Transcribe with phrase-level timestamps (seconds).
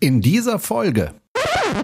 [0.00, 1.12] In dieser Folge.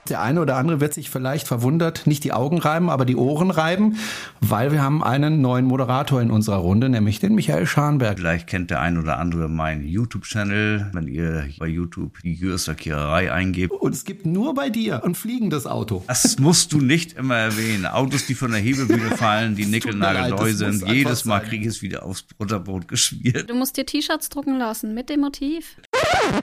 [0.08, 3.50] Der eine oder andere wird sich vielleicht verwundert, nicht die Augen reiben, aber die Ohren
[3.50, 3.96] reiben,
[4.40, 8.18] weil wir haben einen neuen Moderator in unserer Runde, nämlich den Michael Scharnberg.
[8.18, 13.72] Vielleicht kennt der ein oder andere meinen YouTube-Channel, wenn ihr bei YouTube die Jürsterkiererei eingebt.
[13.72, 16.02] Und es gibt nur bei dir ein fliegendes Auto.
[16.06, 17.86] Das musst du nicht immer erwähnen.
[17.86, 20.86] Autos, die von der Hebelbühne fallen, die nickelnagelneu sind.
[20.88, 23.50] Jedes Mal kriege ich es wieder aufs Butterbrot geschmiert.
[23.50, 25.76] Du musst dir T-Shirts drucken lassen mit dem Motiv.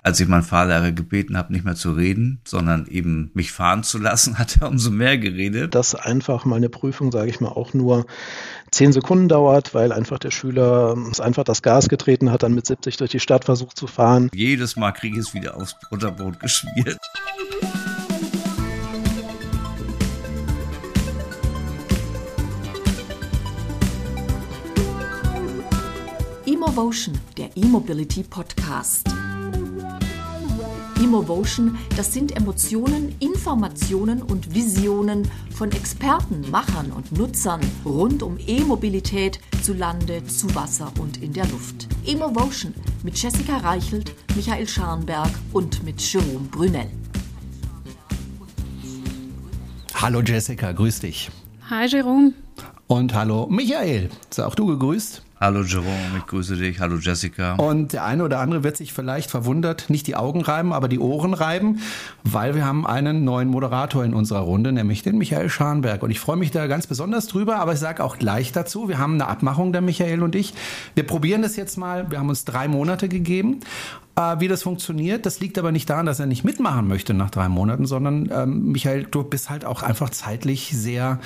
[0.04, 3.98] Als ich meinen Fahrlehrer gebeten habe, nicht mehr zu reden, sondern eben mich fahren zu
[3.98, 5.76] lassen, hat er umso mehr geredet.
[5.76, 8.06] Dass einfach mal eine Prüfung, sage ich mal, auch nur
[8.72, 12.98] zehn Sekunden dauert, weil einfach der Schüler einfach das Gas getreten hat, dann mit 70
[12.98, 14.30] durch die Stadt versucht zu fahren.
[14.34, 16.98] Jedes Mal kriege ich es wieder aufs Butterbrot geschmiert.
[26.46, 29.10] Emovotion, der E-Mobility Podcast.
[31.02, 39.40] Emovotion, das sind Emotionen, Informationen und Visionen von Experten, Machern und Nutzern rund um E-Mobilität
[39.64, 41.88] zu Lande, zu Wasser und in der Luft.
[42.06, 46.92] Emovotion mit Jessica Reichelt, Michael Scharnberg und mit Jerome Brunel.
[49.96, 51.32] Hallo Jessica, grüß dich.
[51.68, 52.34] Hi Jerome.
[52.86, 55.24] Und hallo Michael, sei auch du gegrüßt.
[55.44, 56.80] Hallo Jerome, ich grüße dich.
[56.80, 57.56] Hallo Jessica.
[57.56, 61.00] Und der eine oder andere wird sich vielleicht verwundert, nicht die Augen reiben, aber die
[61.00, 61.80] Ohren reiben,
[62.24, 66.04] weil wir haben einen neuen Moderator in unserer Runde, nämlich den Michael Scharnberg.
[66.04, 69.00] Und ich freue mich da ganz besonders drüber, aber ich sage auch gleich dazu, wir
[69.00, 70.54] haben eine Abmachung, der Michael und ich.
[70.94, 73.62] Wir probieren das jetzt mal, wir haben uns drei Monate gegeben
[74.16, 75.26] äh, wie das funktioniert.
[75.26, 78.72] Das liegt aber nicht daran, dass er nicht mitmachen möchte nach drei Monaten, sondern ähm,
[78.74, 81.20] Michael, du bist halt auch einfach zeitlich sehr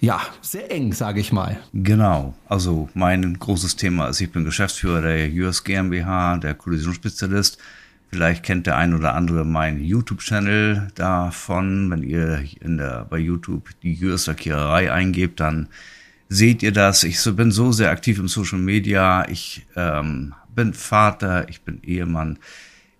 [0.00, 1.58] ja, sehr eng, sage ich mal.
[1.72, 2.34] Genau.
[2.48, 7.58] Also mein großes Thema ist, ich bin Geschäftsführer der US GmbH, der Kollisionsspezialist.
[8.10, 11.90] Vielleicht kennt der ein oder andere meinen YouTube-Channel davon.
[11.90, 15.68] Wenn ihr in der, bei YouTube die US Lackiererei eingebt, dann
[16.28, 17.02] seht ihr das.
[17.02, 19.28] Ich bin so sehr aktiv im Social Media.
[19.28, 22.38] Ich ähm, bin Vater, ich bin Ehemann.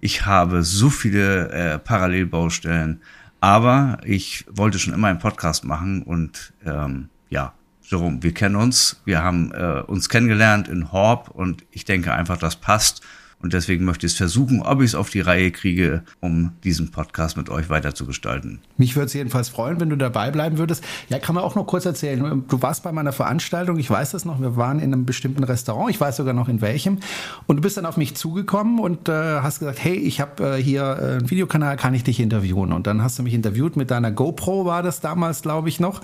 [0.01, 3.01] Ich habe so viele äh, Parallelbaustellen.
[3.41, 9.01] Aber ich wollte schon immer einen Podcast machen und ähm, ja, Jerome, wir kennen uns,
[9.05, 13.03] wir haben äh, uns kennengelernt in Horb und ich denke einfach, das passt.
[13.41, 16.91] Und deswegen möchte ich es versuchen, ob ich es auf die Reihe kriege, um diesen
[16.91, 18.59] Podcast mit euch weiter zu gestalten.
[18.77, 20.83] Mich würde es jedenfalls freuen, wenn du dabei bleiben würdest.
[21.09, 22.45] Ja, kann man auch noch kurz erzählen.
[22.49, 25.91] Du warst bei meiner Veranstaltung, ich weiß das noch, wir waren in einem bestimmten Restaurant,
[25.91, 26.99] ich weiß sogar noch in welchem.
[27.47, 30.63] Und du bist dann auf mich zugekommen und äh, hast gesagt, hey, ich habe äh,
[30.63, 32.73] hier äh, einen Videokanal, kann ich dich interviewen?
[32.73, 36.01] Und dann hast du mich interviewt mit deiner GoPro, war das damals, glaube ich, noch.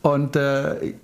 [0.00, 0.94] Und äh,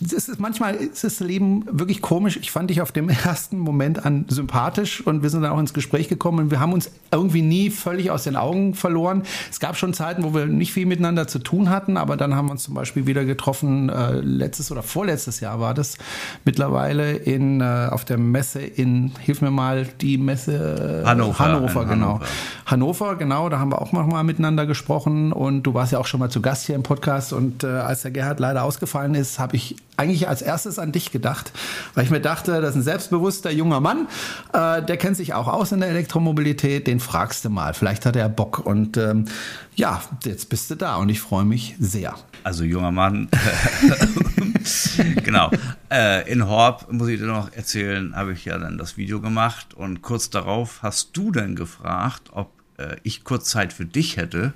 [0.00, 2.36] ist manchmal ist das Leben wirklich komisch.
[2.36, 5.74] Ich fand dich auf dem ersten Moment an sympathisch und wir sind dann auch ins
[5.74, 9.22] Gespräch gekommen und wir haben uns irgendwie nie völlig aus den Augen verloren.
[9.50, 12.46] Es gab schon Zeiten, wo wir nicht viel miteinander zu tun hatten, aber dann haben
[12.48, 15.96] wir uns zum Beispiel wieder getroffen, äh, letztes oder vorletztes Jahr war das
[16.44, 21.38] mittlerweile in, äh, auf der Messe in, hilf mir mal, die Messe äh, Hannover.
[21.38, 22.06] Hannover, genau.
[22.06, 22.26] Hannover.
[22.66, 26.20] Hannover, genau, da haben wir auch mal miteinander gesprochen und du warst ja auch schon
[26.20, 29.56] mal zu Gast hier im Podcast und äh, als der Gerhard leider ausgefallen ist, habe
[29.56, 31.52] ich eigentlich als erstes an dich gedacht,
[31.94, 34.08] weil ich mir dachte, das ist ein selbstbewusster junger Mann,
[34.52, 38.16] äh, der kennt sich auch aus in der Elektromobilität, den fragst du mal, vielleicht hat
[38.16, 39.26] er Bock und ähm,
[39.74, 42.14] ja, jetzt bist du da und ich freue mich sehr.
[42.44, 43.28] Also junger Mann,
[45.24, 45.50] genau.
[45.90, 49.74] Äh, in Horb, muss ich dir noch erzählen, habe ich ja dann das Video gemacht
[49.74, 54.52] und kurz darauf hast du dann gefragt, ob äh, ich kurz Zeit für dich hätte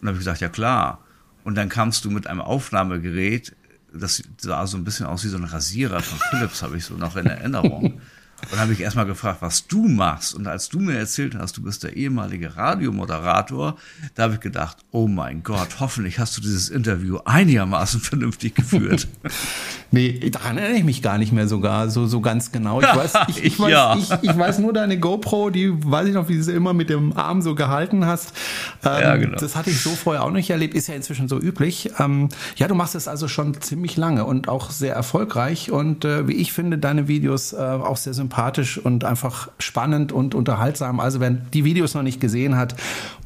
[0.00, 1.00] und habe ich gesagt, ja klar.
[1.44, 3.54] Und dann kamst du mit einem Aufnahmegerät
[3.94, 6.94] das sah so ein bisschen aus wie so ein Rasierer von Philips, habe ich so
[6.94, 8.00] noch in Erinnerung.
[8.50, 10.34] Und habe ich erstmal gefragt, was du machst.
[10.34, 13.76] Und als du mir erzählt hast, du bist der ehemalige Radiomoderator,
[14.14, 19.08] da habe ich gedacht, oh mein Gott, hoffentlich hast du dieses Interview einigermaßen vernünftig geführt.
[19.90, 22.80] nee, daran erinnere ich mich gar nicht mehr sogar so, so ganz genau.
[22.80, 23.96] Ich weiß, ich, ich, weiß, ja.
[23.96, 26.90] ich, ich, weiß nur deine GoPro, die weiß ich noch, wie du sie immer mit
[26.90, 28.34] dem Arm so gehalten hast.
[28.84, 29.38] Ähm, ja, genau.
[29.38, 31.90] Das hatte ich so vorher auch nicht erlebt, ist ja inzwischen so üblich.
[31.98, 35.70] Ähm, ja, du machst es also schon ziemlich lange und auch sehr erfolgreich.
[35.70, 40.10] Und äh, wie ich finde, deine Videos äh, auch sehr sympathisch sympathisch und einfach spannend
[40.10, 40.98] und unterhaltsam.
[40.98, 42.74] Also wer die Videos noch nicht gesehen hat,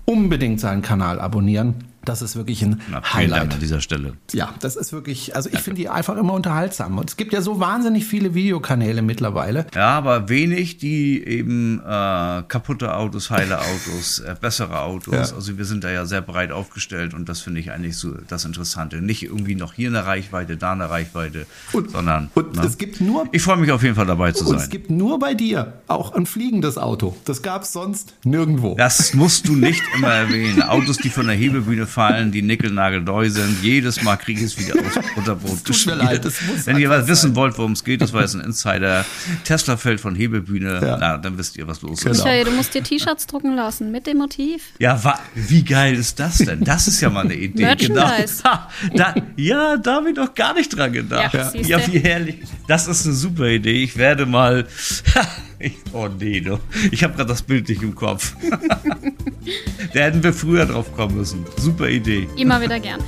[0.05, 1.88] unbedingt seinen Kanal abonnieren.
[2.05, 3.55] Das ist wirklich ein Na, Highlight.
[3.55, 4.15] An dieser Stelle.
[4.33, 6.97] Ja, das ist wirklich, also ich finde die einfach immer unterhaltsam.
[6.97, 9.67] Und es gibt ja so wahnsinnig viele Videokanäle mittlerweile.
[9.75, 11.83] Ja, aber wenig, die eben äh,
[12.49, 15.13] kaputte Autos, heile Autos, äh, bessere Autos.
[15.31, 15.37] Ja.
[15.37, 18.45] Also wir sind da ja sehr breit aufgestellt und das finde ich eigentlich so das
[18.45, 19.03] Interessante.
[19.03, 22.63] Nicht irgendwie noch hier eine Reichweite, da eine Reichweite, Und- sondern und ne?
[22.65, 24.71] es gibt nur- Ich freue mich auf jeden Fall dabei zu Und es sein.
[24.71, 27.17] gibt nur bei dir auch ein fliegendes Auto.
[27.25, 28.77] Das gab es sonst nirgendwo.
[28.77, 30.63] Das musst du nicht immer erwähnen.
[30.63, 33.63] Autos, die von der Hebelbühne fallen, die nickelnagelneu sind.
[33.63, 36.91] Jedes Mal kriege ich es wieder aus Unterbrot tut mir leid, es muss Wenn ihr
[36.91, 39.05] was wissen wollt, worum es geht, das war jetzt ein Insider.
[39.45, 40.81] Tesla fällt von Hebelbühne.
[40.83, 40.97] Ja.
[40.99, 42.13] Na, dann wisst ihr, was los Genau.
[42.13, 42.19] ist.
[42.25, 44.63] Michael, du musst dir T-Shirts drucken lassen mit dem Motiv.
[44.79, 46.63] Ja, wa wie geil ist das denn?
[46.65, 47.63] Das ist ja mal eine Idee.
[47.63, 48.43] Merchandise.
[48.43, 48.51] Genau.
[48.55, 51.35] Ha, da, ja, da habe ich noch gar nicht dran gedacht.
[51.35, 51.69] Ja, siehste.
[51.69, 52.37] ja, wie herrlich.
[52.67, 53.83] Das ist eine super Idee.
[53.83, 54.67] Ich werde mal.
[55.61, 56.61] Ich, oh nee, du.
[56.93, 58.35] Ich habe gerade das Bild nicht im Kopf.
[59.95, 61.45] da hätten wir früher drauf kommen müssen.
[61.57, 62.29] Super Idee.
[62.37, 63.01] Immer wieder gern.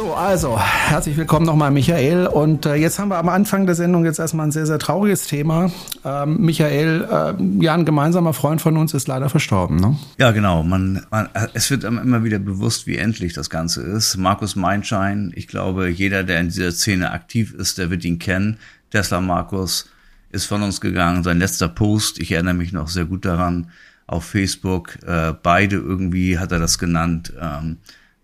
[0.00, 2.26] So, also, herzlich willkommen nochmal, Michael.
[2.26, 5.26] Und äh, jetzt haben wir am Anfang der Sendung jetzt erstmal ein sehr, sehr trauriges
[5.26, 5.70] Thema.
[6.06, 9.98] Ähm, Michael, äh, ja, ein gemeinsamer Freund von uns ist leider verstorben, ne?
[10.16, 10.62] Ja, genau.
[10.62, 14.16] Man, man, es wird immer wieder bewusst, wie endlich das Ganze ist.
[14.16, 18.56] Markus Meinschein, ich glaube, jeder, der in dieser Szene aktiv ist, der wird ihn kennen.
[18.88, 19.90] Tesla Markus
[20.30, 21.24] ist von uns gegangen.
[21.24, 23.70] Sein letzter Post, ich erinnere mich noch sehr gut daran,
[24.06, 24.96] auf Facebook.
[25.06, 27.34] Äh, beide irgendwie hat er das genannt.
[27.38, 27.76] Ähm,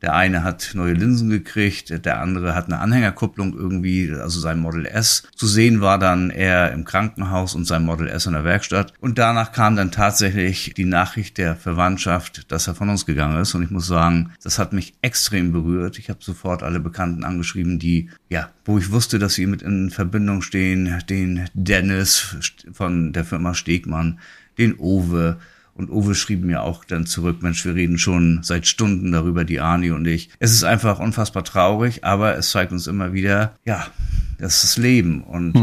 [0.07, 4.87] der eine hat neue Linsen gekriegt, der andere hat eine Anhängerkupplung irgendwie, also sein Model
[4.87, 5.25] S.
[5.35, 8.93] Zu sehen war dann er im Krankenhaus und sein Model S in der Werkstatt.
[9.01, 13.57] Und danach kam dann tatsächlich die Nachricht der Verwandtschaft, dass er von uns gegangen ist.
[13.57, 15.99] Und ich muss sagen, das hat mich extrem berührt.
[15.99, 19.91] Ich habe sofort alle Bekannten angeschrieben, die, ja, wo ich wusste, dass sie mit in
[19.91, 22.37] Verbindung stehen, den Dennis
[22.73, 24.21] von der Firma Stegmann,
[24.57, 25.39] den Owe,
[25.77, 29.61] und Uwe schrieb mir auch dann zurück, Mensch, wir reden schon seit Stunden darüber, die
[29.61, 30.31] Ani und ich.
[30.39, 33.87] Es ist einfach unfassbar traurig, aber es zeigt uns immer wieder, ja,
[34.39, 35.23] das ist das Leben.
[35.23, 35.55] Und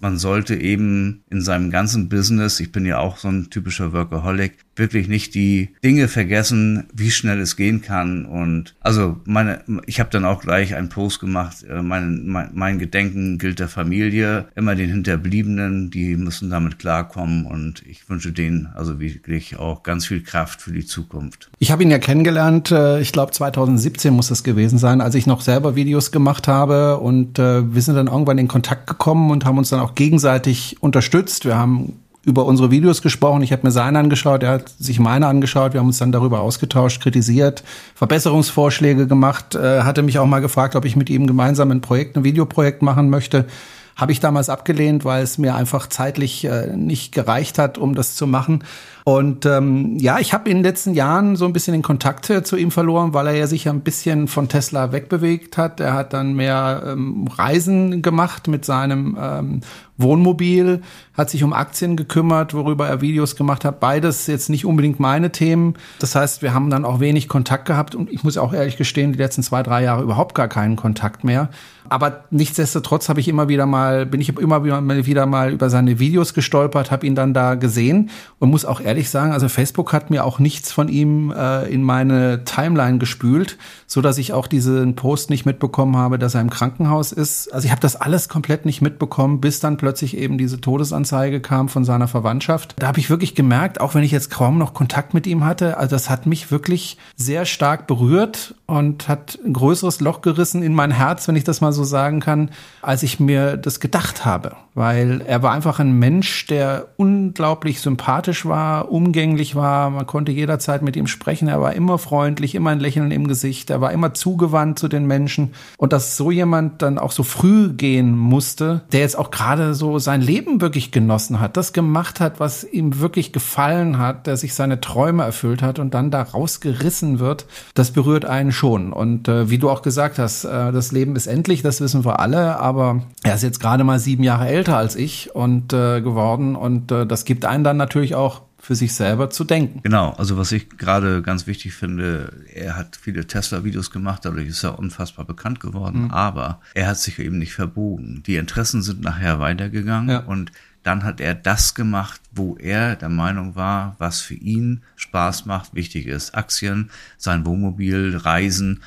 [0.00, 4.52] man sollte eben in seinem ganzen Business, ich bin ja auch so ein typischer Workaholic,
[4.76, 8.26] wirklich nicht die Dinge vergessen, wie schnell es gehen kann.
[8.26, 12.78] Und also meine, ich habe dann auch gleich einen Post gemacht, äh, mein, mein, mein
[12.78, 18.68] Gedenken gilt der Familie, immer den Hinterbliebenen, die müssen damit klarkommen und ich wünsche denen
[18.74, 21.50] also wirklich auch ganz viel Kraft für die Zukunft.
[21.58, 25.26] Ich habe ihn ja kennengelernt, äh, ich glaube 2017 muss das gewesen sein, als ich
[25.26, 29.44] noch selber Videos gemacht habe und äh, wir sind dann irgendwann in Kontakt gekommen und
[29.44, 31.44] haben uns dann auch gegenseitig unterstützt.
[31.44, 33.42] Wir haben über unsere Videos gesprochen.
[33.42, 35.72] Ich habe mir seine angeschaut, er hat sich meine angeschaut.
[35.72, 37.62] Wir haben uns dann darüber ausgetauscht, kritisiert,
[37.94, 39.54] Verbesserungsvorschläge gemacht.
[39.54, 42.82] Äh, hatte mich auch mal gefragt, ob ich mit ihm gemeinsam ein Projekt, ein Videoprojekt
[42.82, 43.46] machen möchte.
[43.96, 48.14] Habe ich damals abgelehnt, weil es mir einfach zeitlich äh, nicht gereicht hat, um das
[48.14, 48.62] zu machen.
[49.08, 52.42] Und ähm, ja, ich habe in den letzten Jahren so ein bisschen den Kontakt äh,
[52.42, 55.78] zu ihm verloren, weil er ja sich ein bisschen von Tesla wegbewegt hat.
[55.78, 59.60] Er hat dann mehr ähm, Reisen gemacht mit seinem ähm,
[59.96, 60.82] Wohnmobil,
[61.14, 63.78] hat sich um Aktien gekümmert, worüber er Videos gemacht hat.
[63.78, 65.74] Beides jetzt nicht unbedingt meine Themen.
[66.00, 69.12] Das heißt, wir haben dann auch wenig Kontakt gehabt und ich muss auch ehrlich gestehen,
[69.12, 71.48] die letzten zwei, drei Jahre überhaupt gar keinen Kontakt mehr.
[71.88, 76.34] Aber nichtsdestotrotz habe ich immer wieder mal, bin ich immer wieder, mal über seine Videos
[76.34, 80.24] gestolpert, habe ihn dann da gesehen und muss auch ehrlich sagen, also Facebook hat mir
[80.24, 85.30] auch nichts von ihm äh, in meine Timeline gespült, so dass ich auch diesen Post
[85.30, 87.52] nicht mitbekommen habe, dass er im Krankenhaus ist.
[87.52, 91.68] Also ich habe das alles komplett nicht mitbekommen, bis dann plötzlich eben diese Todesanzeige kam
[91.68, 92.74] von seiner Verwandtschaft.
[92.78, 95.76] Da habe ich wirklich gemerkt, auch wenn ich jetzt kaum noch Kontakt mit ihm hatte,
[95.76, 100.74] also das hat mich wirklich sehr stark berührt und hat ein größeres Loch gerissen in
[100.74, 102.50] mein Herz, wenn ich das mal so sagen kann,
[102.82, 104.56] als ich mir das gedacht habe.
[104.74, 109.90] Weil er war einfach ein Mensch, der unglaublich sympathisch war, umgänglich war.
[109.90, 111.48] Man konnte jederzeit mit ihm sprechen.
[111.48, 113.70] Er war immer freundlich, immer ein Lächeln im Gesicht.
[113.70, 115.54] Er war immer zugewandt zu den Menschen.
[115.78, 120.00] Und dass so jemand dann auch so früh gehen musste, der jetzt auch gerade so
[120.00, 124.54] sein Leben wirklich genossen hat, das gemacht hat, was ihm wirklich gefallen hat, der sich
[124.54, 128.92] seine Träume erfüllt hat und dann da rausgerissen wird, das berührt einen schon.
[128.92, 132.18] Und äh, wie du auch gesagt hast, äh, das Leben ist endlich, das wissen wir
[132.20, 136.56] alle, aber er ist jetzt gerade mal sieben Jahre älter als ich und äh, geworden
[136.56, 139.80] und äh, das gibt einen dann natürlich auch für sich selber zu denken.
[139.84, 144.64] Genau, also was ich gerade ganz wichtig finde, er hat viele Tesla-Videos gemacht, dadurch ist
[144.64, 146.10] er unfassbar bekannt geworden, mhm.
[146.10, 148.24] aber er hat sich eben nicht verbogen.
[148.26, 150.18] Die Interessen sind nachher weitergegangen Ja.
[150.20, 150.50] und
[150.86, 155.74] dann hat er das gemacht, wo er der Meinung war, was für ihn Spaß macht,
[155.74, 156.36] wichtig ist.
[156.36, 158.84] Aktien, sein Wohnmobil, Reisen.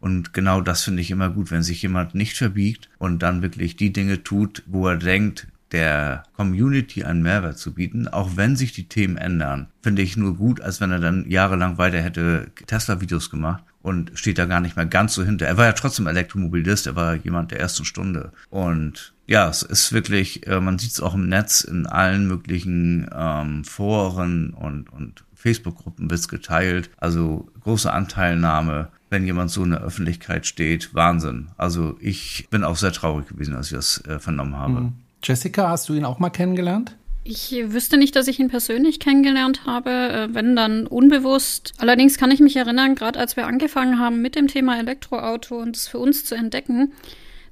[0.00, 3.76] Und genau das finde ich immer gut, wenn sich jemand nicht verbiegt und dann wirklich
[3.76, 8.72] die Dinge tut, wo er denkt, der Community einen Mehrwert zu bieten, auch wenn sich
[8.72, 9.68] die Themen ändern.
[9.82, 14.38] Finde ich nur gut, als wenn er dann jahrelang weiter hätte Tesla-Videos gemacht und steht
[14.38, 15.46] da gar nicht mehr ganz so hinter.
[15.46, 18.32] Er war ja trotzdem Elektromobilist, er war jemand der ersten Stunde.
[18.50, 23.08] Und ja, es ist wirklich, äh, man sieht es auch im Netz, in allen möglichen
[23.14, 26.90] ähm, Foren und, und Facebook-Gruppen wird es geteilt.
[26.98, 30.94] Also große Anteilnahme, wenn jemand so in der Öffentlichkeit steht.
[30.94, 31.48] Wahnsinn.
[31.56, 34.80] Also ich bin auch sehr traurig gewesen, als ich das äh, vernommen habe.
[34.80, 34.92] Mhm.
[35.22, 36.96] Jessica, hast du ihn auch mal kennengelernt?
[37.24, 41.72] Ich wüsste nicht, dass ich ihn persönlich kennengelernt habe, äh, wenn dann unbewusst.
[41.78, 45.76] Allerdings kann ich mich erinnern, gerade als wir angefangen haben mit dem Thema Elektroauto und
[45.76, 46.92] es für uns zu entdecken,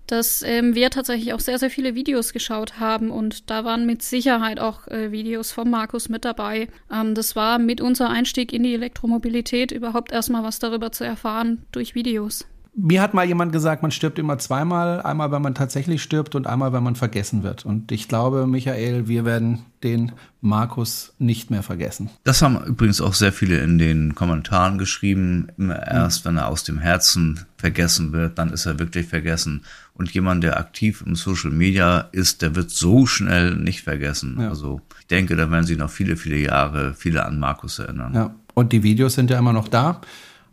[0.09, 4.03] dass ähm, wir tatsächlich auch sehr, sehr viele Videos geschaut haben und da waren mit
[4.03, 6.67] Sicherheit auch äh, Videos von Markus mit dabei.
[6.93, 11.63] Ähm, das war mit unser Einstieg in die Elektromobilität, überhaupt erstmal was darüber zu erfahren
[11.71, 12.45] durch Videos.
[12.83, 15.03] Mir hat mal jemand gesagt, man stirbt immer zweimal.
[15.03, 17.67] Einmal, wenn man tatsächlich stirbt und einmal, wenn man vergessen wird.
[17.67, 22.09] Und ich glaube, Michael, wir werden den Markus nicht mehr vergessen.
[22.25, 25.49] Das haben übrigens auch sehr viele in den Kommentaren geschrieben.
[25.59, 26.31] Immer erst, mhm.
[26.31, 29.63] wenn er aus dem Herzen vergessen wird, dann ist er wirklich vergessen.
[29.93, 34.39] Und jemand, der aktiv im Social Media ist, der wird so schnell nicht vergessen.
[34.41, 34.49] Ja.
[34.49, 38.15] Also ich denke, da werden sich noch viele, viele Jahre viele an Markus erinnern.
[38.15, 38.35] Ja.
[38.55, 40.01] Und die Videos sind ja immer noch da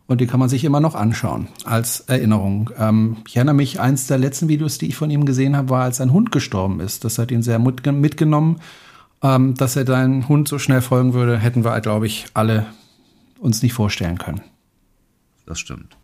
[0.08, 2.72] und die kann man sich immer noch anschauen als Erinnerung.
[2.78, 5.84] Ähm, ich erinnere mich, eins der letzten Videos, die ich von ihm gesehen habe, war,
[5.84, 7.04] als ein Hund gestorben ist.
[7.04, 8.60] Das hat ihn sehr mitgenommen.
[9.24, 12.68] Ähm, dass er deinem Hund so schnell folgen würde, hätten wir, glaube ich, alle
[13.40, 14.42] uns nicht vorstellen können.
[15.48, 15.98] Das stimmt.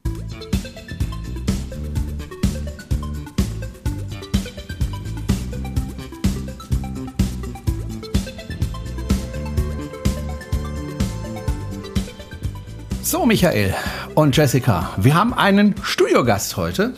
[13.04, 13.76] So, Michael
[14.16, 16.94] und Jessica, wir haben einen Studiogast heute.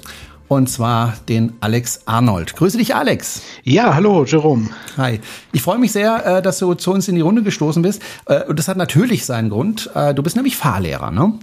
[0.47, 2.55] Und zwar den Alex Arnold.
[2.55, 3.41] Grüße dich, Alex.
[3.63, 4.69] Ja, hallo, Jerome.
[4.95, 5.19] Hi.
[5.51, 8.03] Ich freue mich sehr, äh, dass du zu uns in die Runde gestoßen bist.
[8.27, 9.89] Äh, und das hat natürlich seinen Grund.
[9.95, 11.33] Äh, du bist nämlich Fahrlehrer, ne?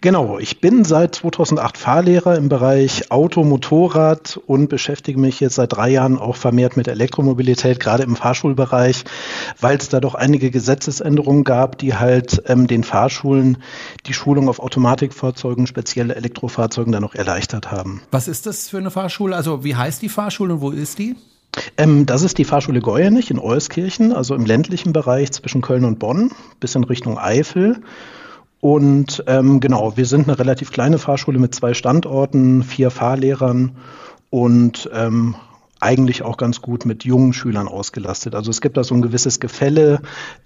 [0.00, 5.72] Genau, ich bin seit 2008 Fahrlehrer im Bereich Auto, Motorrad und beschäftige mich jetzt seit
[5.72, 9.04] drei Jahren auch vermehrt mit Elektromobilität, gerade im Fahrschulbereich,
[9.60, 13.58] weil es da doch einige Gesetzesänderungen gab, die halt ähm, den Fahrschulen
[14.06, 18.02] die Schulung auf Automatikfahrzeugen, spezielle Elektrofahrzeugen dann noch erleichtert haben.
[18.10, 19.34] Was ist das für eine Fahrschule?
[19.34, 21.16] Also wie heißt die Fahrschule und wo ist die?
[21.76, 25.98] Ähm, das ist die Fahrschule Geuernich in Euskirchen, also im ländlichen Bereich zwischen Köln und
[25.98, 27.80] Bonn, bis in Richtung Eifel.
[28.60, 33.76] Und ähm, genau, wir sind eine relativ kleine Fahrschule mit zwei Standorten, vier Fahrlehrern
[34.30, 35.36] und ähm,
[35.78, 38.34] eigentlich auch ganz gut mit jungen Schülern ausgelastet.
[38.34, 40.00] Also es gibt da so ein gewisses Gefälle.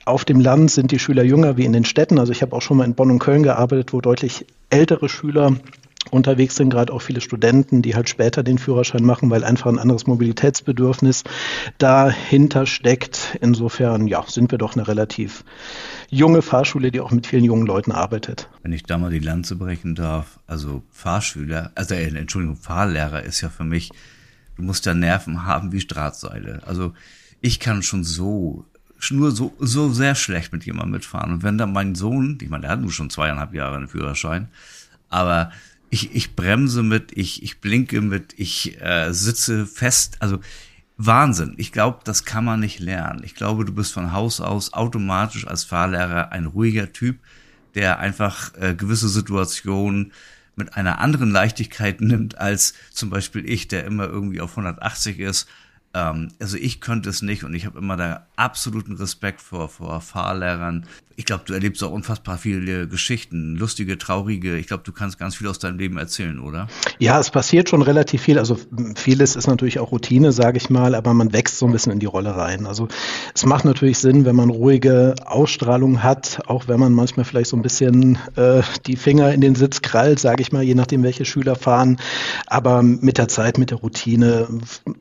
[0.04, 2.18] Auf dem Land sind die Schüler jünger wie in den Städten.
[2.18, 5.56] Also ich habe auch schon mal in Bonn und Köln gearbeitet, wo deutlich ältere Schüler
[6.10, 9.78] unterwegs sind, gerade auch viele Studenten, die halt später den Führerschein machen, weil einfach ein
[9.78, 11.24] anderes Mobilitätsbedürfnis
[11.78, 13.38] dahinter steckt.
[13.40, 15.44] Insofern, ja, sind wir doch eine relativ
[16.08, 18.48] junge Fahrschule, die auch mit vielen jungen Leuten arbeitet.
[18.62, 23.40] Wenn ich da mal die Lanze brechen darf, also Fahrschüler, also äh, Entschuldigung, Fahrlehrer ist
[23.40, 23.90] ja für mich,
[24.56, 26.62] du musst ja Nerven haben wie Drahtseile.
[26.66, 26.92] Also
[27.40, 28.66] ich kann schon so
[29.10, 31.32] nur so, so sehr schlecht mit jemandem mitfahren.
[31.32, 34.48] Und wenn dann mein Sohn, ich meine, der hat nur schon zweieinhalb Jahre einen Führerschein,
[35.08, 35.50] aber
[35.90, 40.16] ich, ich bremse mit, ich, ich blinke mit, ich äh, sitze fest.
[40.20, 40.38] Also
[40.96, 41.54] Wahnsinn.
[41.56, 43.22] Ich glaube, das kann man nicht lernen.
[43.24, 47.18] Ich glaube, du bist von Haus aus automatisch als Fahrlehrer ein ruhiger Typ,
[47.74, 50.12] der einfach äh, gewisse Situationen
[50.56, 55.48] mit einer anderen Leichtigkeit nimmt als zum Beispiel ich, der immer irgendwie auf 180 ist
[55.94, 60.00] ähm, also ich könnte es nicht und ich habe immer da absoluten Respekt vor, vor
[60.00, 60.86] Fahrlehrern.
[61.16, 64.56] Ich glaube, du erlebst auch unfassbar viele Geschichten, lustige, traurige.
[64.56, 66.68] Ich glaube, du kannst ganz viel aus deinem Leben erzählen, oder?
[66.98, 68.38] Ja, es passiert schon relativ viel.
[68.38, 68.58] Also
[68.94, 71.98] vieles ist natürlich auch Routine, sage ich mal, aber man wächst so ein bisschen in
[71.98, 72.66] die Rolle rein.
[72.66, 72.88] Also
[73.34, 77.56] es macht natürlich Sinn, wenn man ruhige Ausstrahlung hat, auch wenn man manchmal vielleicht so
[77.56, 81.24] ein bisschen äh, die Finger in den Sitz krallt, sage ich mal, je nachdem, welche
[81.24, 81.98] Schüler fahren.
[82.46, 84.46] Aber mit der Zeit, mit der Routine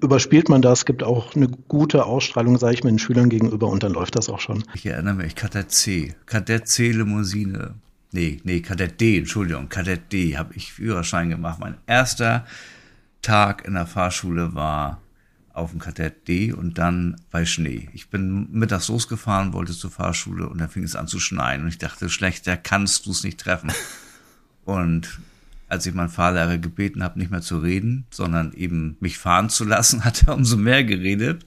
[0.02, 3.84] überspielt man das es gibt auch eine gute Ausstrahlung, sage ich, den Schülern gegenüber und
[3.84, 4.64] dann läuft das auch schon.
[4.74, 7.76] Ich erinnere mich, Kadett C, Kadett C Limousine.
[8.12, 11.60] Nee, nee, Kadett D, Entschuldigung, Kadett D habe ich Führerschein gemacht.
[11.60, 12.46] Mein erster
[13.22, 15.02] Tag in der Fahrschule war
[15.54, 17.90] auf dem Kadett D und dann bei Schnee.
[17.94, 21.68] Ich bin mittags losgefahren, wollte zur Fahrschule und dann fing es an zu schneien und
[21.68, 23.72] ich dachte, schlechter kannst du es nicht treffen.
[24.66, 25.20] Und
[25.68, 29.64] als ich meinen Fahrlehrer gebeten habe, nicht mehr zu reden, sondern eben mich fahren zu
[29.64, 31.46] lassen, hat er umso mehr geredet,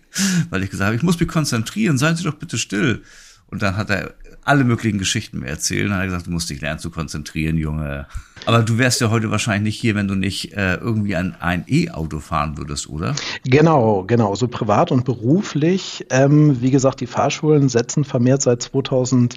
[0.50, 3.02] weil ich gesagt habe, ich muss mich konzentrieren, seien Sie doch bitte still.
[3.46, 5.88] Und dann hat er alle möglichen Geschichten mir erzählen.
[5.88, 8.06] Dann hat er gesagt, du musst dich lernen zu konzentrieren, Junge.
[8.44, 11.64] Aber du wärst ja heute wahrscheinlich nicht hier, wenn du nicht äh, irgendwie ein, ein
[11.68, 13.14] E-Auto fahren würdest, oder?
[13.44, 14.34] Genau, genau.
[14.34, 16.06] So privat und beruflich.
[16.10, 19.36] Ähm, wie gesagt, die Fahrschulen setzen vermehrt seit 2000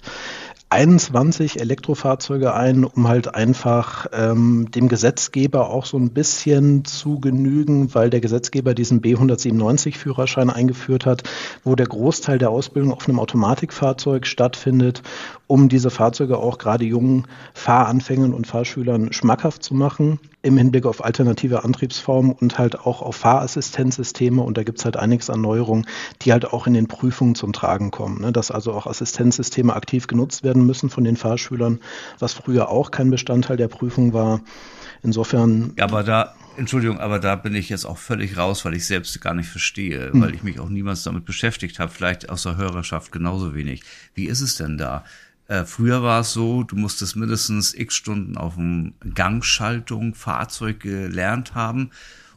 [0.69, 7.93] 21 Elektrofahrzeuge ein, um halt einfach ähm, dem Gesetzgeber auch so ein bisschen zu genügen,
[7.93, 11.23] weil der Gesetzgeber diesen B197-Führerschein eingeführt hat,
[11.63, 15.03] wo der Großteil der Ausbildung auf einem Automatikfahrzeug stattfindet,
[15.47, 21.03] um diese Fahrzeuge auch gerade jungen Fahranfängern und Fahrschülern schmackhaft zu machen im Hinblick auf
[21.03, 24.41] alternative Antriebsformen und halt auch auf Fahrassistenzsysteme.
[24.41, 25.87] Und da gibt es halt einiges an Neuerungen,
[26.21, 28.21] die halt auch in den Prüfungen zum Tragen kommen.
[28.21, 28.31] Ne?
[28.31, 31.79] Dass also auch Assistenzsysteme aktiv genutzt werden müssen von den Fahrschülern,
[32.19, 34.41] was früher auch kein Bestandteil der Prüfung war.
[35.01, 35.73] Insofern.
[35.77, 39.19] Ja, aber da, Entschuldigung, aber da bin ich jetzt auch völlig raus, weil ich selbst
[39.21, 40.21] gar nicht verstehe, hm.
[40.21, 43.81] weil ich mich auch niemals damit beschäftigt habe, vielleicht aus der Hörerschaft genauso wenig.
[44.13, 45.03] Wie ist es denn da?
[45.47, 51.53] Äh, früher war es so, du musstest mindestens x Stunden auf dem Gangschaltung Fahrzeug gelernt
[51.53, 51.91] haben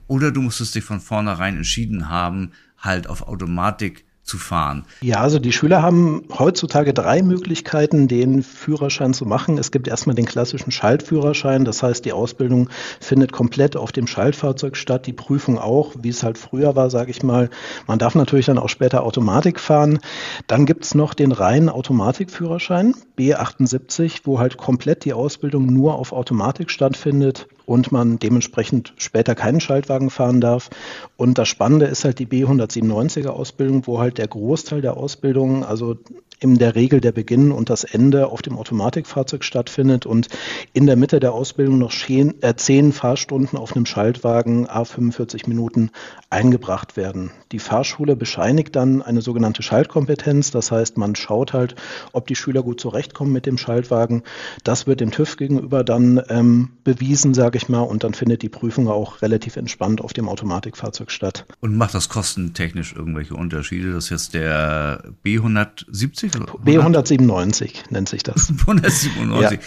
[0.07, 4.85] oder du musstest dich von vornherein entschieden haben, halt auf Automatik zu fahren.
[5.01, 9.59] Ja, also die Schüler haben heutzutage drei Möglichkeiten, den Führerschein zu machen.
[9.59, 12.69] Es gibt erstmal den klassischen Schaltführerschein, das heißt, die Ausbildung
[13.01, 17.11] findet komplett auf dem Schaltfahrzeug statt, die Prüfung auch, wie es halt früher war, sage
[17.11, 17.51] ich mal.
[17.87, 19.99] Man darf natürlich dann auch später Automatik fahren.
[20.47, 26.13] Dann gibt es noch den reinen Automatikführerschein, B78, wo halt komplett die Ausbildung nur auf
[26.13, 30.71] Automatik stattfindet und man dementsprechend später keinen Schaltwagen fahren darf.
[31.19, 35.99] Und das Spannende ist halt die B197er Ausbildung, wo halt der Großteil der Ausbildung, also
[36.41, 40.29] in der Regel der Beginn und das Ende auf dem Automatikfahrzeug stattfindet und
[40.73, 45.91] in der Mitte der Ausbildung noch äh, zehn Fahrstunden auf einem Schaltwagen a 45 Minuten
[46.31, 47.31] eingebracht werden.
[47.53, 51.75] Die Fahrschule bescheinigt dann eine sogenannte Schaltkompetenz, das heißt, man schaut halt,
[52.13, 54.23] ob die Schüler gut zurechtkommen mit dem Schaltwagen.
[54.65, 58.49] Das wird dem TÜV gegenüber dann ähm, bewiesen, sage ich mal, und dann findet die
[58.49, 61.47] Prüfung auch relativ entspannt auf dem Automatikfahrzeug statt.
[61.61, 63.93] Und macht das kostentechnisch irgendwelche Unterschiede?
[63.93, 66.28] Das ist jetzt der B170?
[66.31, 68.53] B197 nennt sich das.
[68.61, 69.61] 197.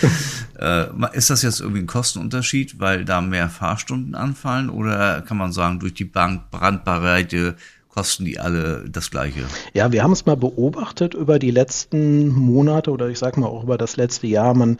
[0.59, 0.85] Ja.
[0.85, 4.69] Äh, ist das jetzt irgendwie ein Kostenunterschied, weil da mehr Fahrstunden anfallen?
[4.69, 7.55] Oder kann man sagen, durch die Bank Brandbreite
[7.89, 9.41] kosten die alle das Gleiche?
[9.73, 13.63] Ja, wir haben es mal beobachtet über die letzten Monate oder ich sage mal auch
[13.63, 14.53] über das letzte Jahr.
[14.53, 14.77] Man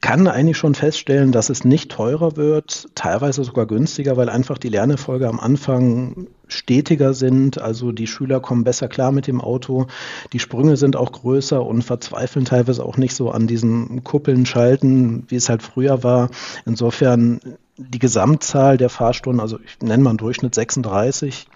[0.00, 4.70] kann eigentlich schon feststellen, dass es nicht teurer wird, teilweise sogar günstiger, weil einfach die
[4.70, 7.60] Lernerfolge am Anfang stetiger sind.
[7.60, 9.88] Also die Schüler kommen besser klar mit dem Auto.
[10.32, 15.24] Die Sprünge sind auch größer und verzweifeln teilweise auch nicht so an diesen Kuppeln schalten,
[15.28, 16.30] wie es halt früher war.
[16.64, 17.40] Insofern
[17.76, 21.46] die Gesamtzahl der Fahrstunden, also ich nenne mal einen Durchschnitt 36,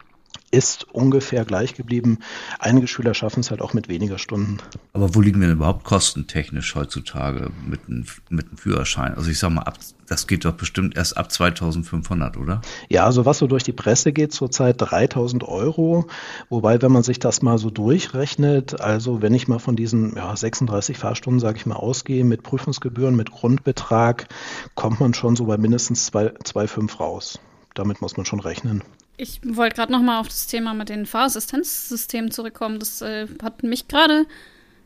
[0.54, 2.20] ist ungefähr gleich geblieben.
[2.60, 4.58] Einige Schüler schaffen es halt auch mit weniger Stunden.
[4.92, 9.14] Aber wo liegen wir denn überhaupt kostentechnisch heutzutage mit einem, mit einem Führerschein?
[9.14, 12.60] Also ich sag mal, ab, das geht doch bestimmt erst ab 2500, oder?
[12.88, 16.06] Ja, also was so durch die Presse geht, zurzeit 3000 Euro.
[16.50, 20.36] Wobei, wenn man sich das mal so durchrechnet, also wenn ich mal von diesen ja,
[20.36, 24.28] 36 Fahrstunden, sage ich mal, ausgehe, mit Prüfungsgebühren, mit Grundbetrag,
[24.76, 27.40] kommt man schon so bei mindestens 2,5 raus.
[27.74, 28.84] Damit muss man schon rechnen.
[29.16, 32.78] Ich wollte gerade noch mal auf das Thema mit den Fahrassistenzsystemen zurückkommen.
[32.78, 34.26] Das äh, hat mich gerade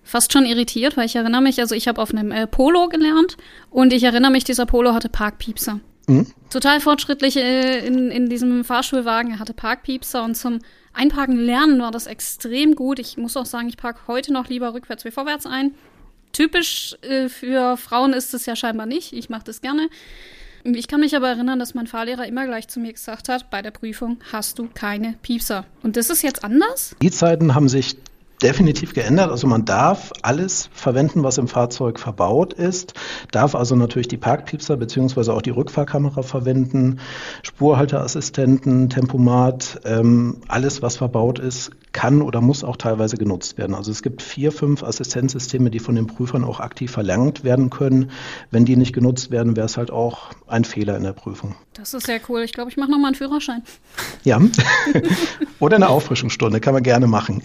[0.02, 3.36] fast schon irritiert, weil ich erinnere mich, also ich habe auf einem äh, Polo gelernt
[3.70, 5.80] und ich erinnere mich, dieser Polo hatte Parkpiepser.
[6.06, 6.26] Mhm.
[6.50, 9.32] Total fortschrittlich äh, in, in diesem Fahrschulwagen.
[9.32, 10.60] Er hatte Parkpiepser und zum
[10.94, 12.98] Einparken lernen war das extrem gut.
[12.98, 15.74] Ich muss auch sagen, ich parke heute noch lieber rückwärts wie vorwärts ein.
[16.32, 19.12] Typisch äh, für Frauen ist es ja scheinbar nicht.
[19.12, 19.88] Ich mache das gerne.
[20.74, 23.62] Ich kann mich aber erinnern, dass mein Fahrlehrer immer gleich zu mir gesagt hat, bei
[23.62, 25.64] der Prüfung hast du keine Piepser.
[25.82, 26.94] Und das ist jetzt anders?
[27.00, 27.96] Die Zeiten haben sich
[28.42, 29.30] definitiv geändert.
[29.30, 32.94] Also man darf alles verwenden, was im Fahrzeug verbaut ist,
[33.30, 37.00] darf also natürlich die Parkpiepser beziehungsweise auch die Rückfahrkamera verwenden,
[37.42, 43.74] Spurhalteassistenten, Tempomat, ähm, alles, was verbaut ist, kann oder muss auch teilweise genutzt werden.
[43.74, 48.10] Also es gibt vier, fünf Assistenzsysteme, die von den Prüfern auch aktiv verlangt werden können.
[48.50, 51.54] Wenn die nicht genutzt werden, wäre es halt auch ein Fehler in der Prüfung.
[51.74, 52.42] Das ist sehr cool.
[52.42, 53.62] Ich glaube, ich mache nochmal einen Führerschein.
[54.24, 54.40] Ja.
[55.60, 57.42] oder eine Auffrischungsstunde, kann man gerne machen.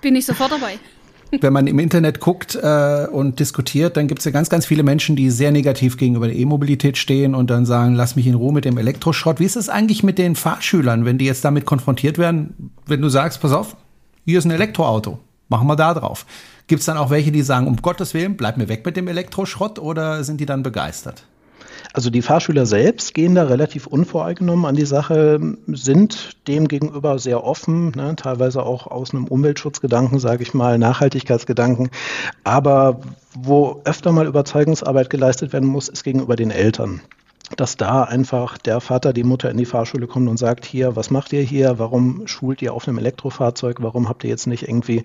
[0.00, 0.78] Bin ich sofort dabei.
[1.40, 4.82] Wenn man im Internet guckt äh, und diskutiert, dann gibt es ja ganz, ganz viele
[4.82, 8.52] Menschen, die sehr negativ gegenüber der E-Mobilität stehen und dann sagen, lass mich in Ruhe
[8.52, 9.40] mit dem Elektroschrott.
[9.40, 13.08] Wie ist es eigentlich mit den Fahrschülern, wenn die jetzt damit konfrontiert werden, wenn du
[13.08, 13.76] sagst, pass auf,
[14.26, 15.18] hier ist ein Elektroauto,
[15.48, 16.26] machen wir da drauf.
[16.66, 19.08] Gibt es dann auch welche, die sagen, um Gottes Willen, bleib mir weg mit dem
[19.08, 21.24] Elektroschrott oder sind die dann begeistert?
[21.92, 27.44] Also die Fahrschüler selbst gehen da relativ unvoreingenommen an die Sache, sind dem gegenüber sehr
[27.44, 31.90] offen, ne, teilweise auch aus einem Umweltschutzgedanken, sage ich mal, Nachhaltigkeitsgedanken.
[32.44, 33.00] Aber
[33.34, 37.02] wo öfter mal Überzeugungsarbeit geleistet werden muss, ist gegenüber den Eltern
[37.56, 41.10] dass da einfach der Vater, die Mutter in die Fahrschule kommt und sagt, hier, was
[41.10, 41.78] macht ihr hier?
[41.78, 43.82] Warum schult ihr auf einem Elektrofahrzeug?
[43.82, 45.02] Warum habt ihr jetzt nicht irgendwie,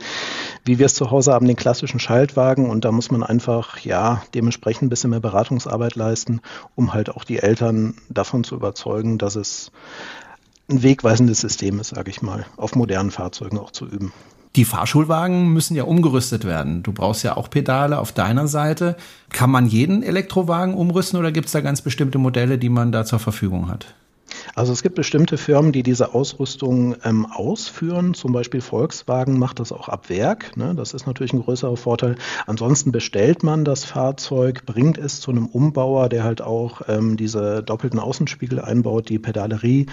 [0.66, 2.70] wie wir es zu Hause haben, den klassischen Schaltwagen?
[2.70, 6.42] Und da muss man einfach, ja, dementsprechend ein bisschen mehr Beratungsarbeit leisten,
[6.76, 9.72] um halt auch die Eltern davon zu überzeugen, dass es
[10.70, 14.12] ein wegweisendes System ist, sage ich mal, auf modernen Fahrzeugen auch zu üben.
[14.58, 16.82] Die Fahrschulwagen müssen ja umgerüstet werden.
[16.82, 18.98] Du brauchst ja auch Pedale auf deiner Seite.
[19.30, 23.06] Kann man jeden Elektrowagen umrüsten oder gibt es da ganz bestimmte Modelle, die man da
[23.06, 23.94] zur Verfügung hat?
[24.56, 28.14] Also es gibt bestimmte Firmen, die diese Ausrüstung ähm, ausführen.
[28.14, 30.58] Zum Beispiel Volkswagen macht das auch ab Werk.
[30.58, 30.74] Ne?
[30.76, 32.16] Das ist natürlich ein größerer Vorteil.
[32.46, 37.64] Ansonsten bestellt man das Fahrzeug, bringt es zu einem Umbauer, der halt auch ähm, diese
[37.64, 39.88] doppelten Außenspiegel einbaut, die Pedalerie,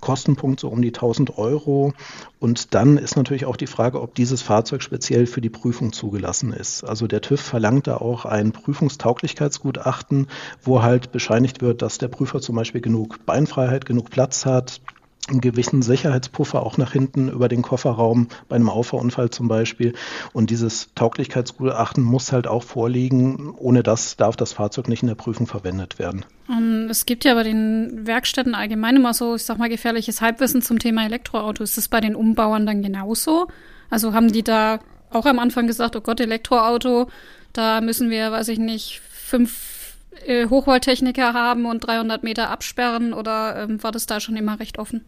[0.00, 1.92] Kostenpunkt so um die 1000 Euro.
[2.38, 6.52] Und dann ist natürlich auch die Frage, ob dieses Fahrzeug speziell für die Prüfung zugelassen
[6.52, 6.84] ist.
[6.84, 10.28] Also der TÜV verlangt da auch ein Prüfungstauglichkeitsgutachten,
[10.62, 14.82] wo halt bescheinigt wird, dass der Prüfer zum Beispiel genug Beinfreiheit, genug Platz hat,
[15.28, 19.94] einen gewissen Sicherheitspuffer auch nach hinten über den Kofferraum bei einem Auffahrunfall zum Beispiel.
[20.32, 23.54] Und dieses Tauglichkeitsgutachten muss halt auch vorliegen.
[23.56, 26.24] Ohne das darf das Fahrzeug nicht in der Prüfung verwendet werden.
[26.48, 30.62] Ähm, es gibt ja bei den Werkstätten allgemein immer so, ich sag mal, gefährliches Halbwissen
[30.62, 31.64] zum Thema Elektroauto.
[31.64, 33.48] Ist das bei den Umbauern dann genauso?
[33.90, 34.78] Also haben die da
[35.10, 37.08] auch am Anfang gesagt, oh Gott, Elektroauto,
[37.52, 43.62] da müssen wir, weiß ich nicht, fünf äh, Hochvolttechniker haben und 300 Meter absperren oder
[43.62, 45.04] ähm, war das da schon immer recht offen?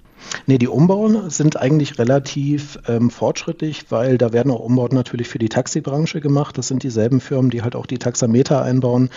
[0.46, 5.38] Nee, die Umbauen sind eigentlich relativ ähm, fortschrittlich, weil da werden auch Umbauten natürlich für
[5.38, 6.58] die Taxibranche gemacht.
[6.58, 9.10] Das sind dieselben Firmen, die halt auch die Taxameter einbauen.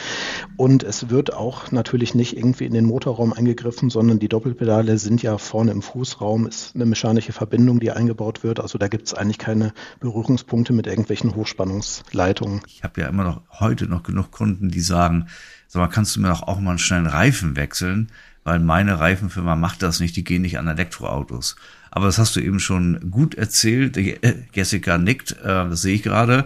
[0.57, 5.21] Und es wird auch natürlich nicht irgendwie in den Motorraum eingegriffen, sondern die Doppelpedale sind
[5.21, 8.59] ja vorne im Fußraum, ist eine mechanische Verbindung, die eingebaut wird.
[8.59, 12.61] Also da gibt es eigentlich keine Berührungspunkte mit irgendwelchen Hochspannungsleitungen.
[12.67, 15.27] Ich habe ja immer noch heute noch genug Kunden, die sagen,
[15.73, 18.11] Sag mal, kannst du mir doch auch mal einen schnellen Reifen wechseln?
[18.43, 21.55] Weil meine Reifenfirma macht das nicht, die gehen nicht an Elektroautos.
[21.91, 23.97] Aber das hast du eben schon gut erzählt.
[23.97, 26.45] Äh, Jessica nickt, äh, das sehe ich gerade.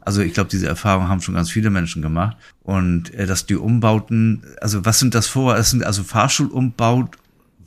[0.00, 2.36] Also ich glaube, diese Erfahrung haben schon ganz viele Menschen gemacht.
[2.62, 5.56] Und äh, dass die Umbauten, also was sind das vor?
[5.56, 7.16] Es sind also Fahrschulumbaut,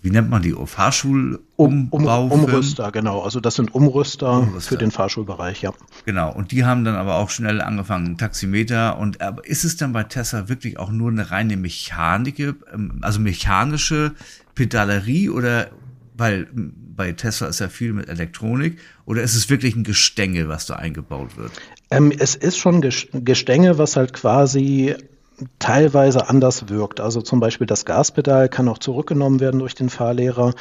[0.02, 0.56] wie nennt man die?
[0.66, 3.22] Fahrschul um, um, Umrüster, genau.
[3.22, 5.74] Also das sind Umrüster, Umrüster, für den Fahrschulbereich, ja.
[6.10, 6.34] Genau.
[6.34, 8.98] Und die haben dann aber auch schnell angefangen, Taximeter.
[8.98, 13.20] Und aber ist es dann bei Tesla wirklich auch nur eine reine Mechanik, ähm, also
[13.20, 14.16] mechanische
[14.56, 15.70] Pedalerie oder
[16.16, 20.66] weil bei Tesla ist ja viel mit Elektronik oder ist es wirklich ein Gestänge, was
[20.66, 21.52] da eingebaut wird?
[21.92, 24.96] Ähm, es ist schon Gestänge, was halt quasi
[25.60, 27.00] teilweise anders wirkt.
[27.00, 30.54] Also zum Beispiel das Gaspedal kann auch zurückgenommen werden durch den Fahrlehrer.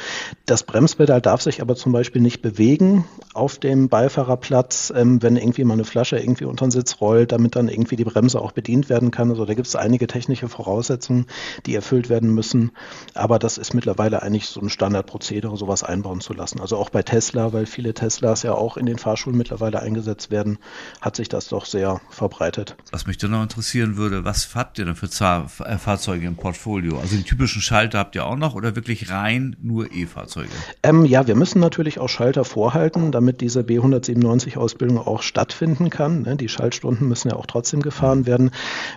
[0.45, 5.63] Das Bremspedal darf sich aber zum Beispiel nicht bewegen auf dem Beifahrerplatz, ähm, wenn irgendwie
[5.63, 8.89] mal eine Flasche irgendwie unter den Sitz rollt, damit dann irgendwie die Bremse auch bedient
[8.89, 9.29] werden kann.
[9.29, 11.25] Also da gibt es einige technische Voraussetzungen,
[11.65, 12.71] die erfüllt werden müssen.
[13.13, 16.59] Aber das ist mittlerweile eigentlich so ein Standardprozedere, sowas einbauen zu lassen.
[16.59, 20.57] Also auch bei Tesla, weil viele Teslas ja auch in den Fahrschulen mittlerweile eingesetzt werden,
[21.01, 22.75] hat sich das doch sehr verbreitet.
[22.91, 26.99] Was mich dann noch interessieren würde, was habt ihr denn für äh, Fahrzeuge im Portfolio?
[26.99, 30.49] Also den typischen Schalter habt ihr auch noch oder wirklich rein nur E-Fahrzeuge?
[30.83, 36.21] Ähm, ja, wir müssen natürlich auch Schalter vorhalten, damit diese B197-Ausbildung auch stattfinden kann.
[36.21, 36.35] Ne?
[36.35, 38.51] Die Schaltstunden müssen ja auch trotzdem gefahren werden.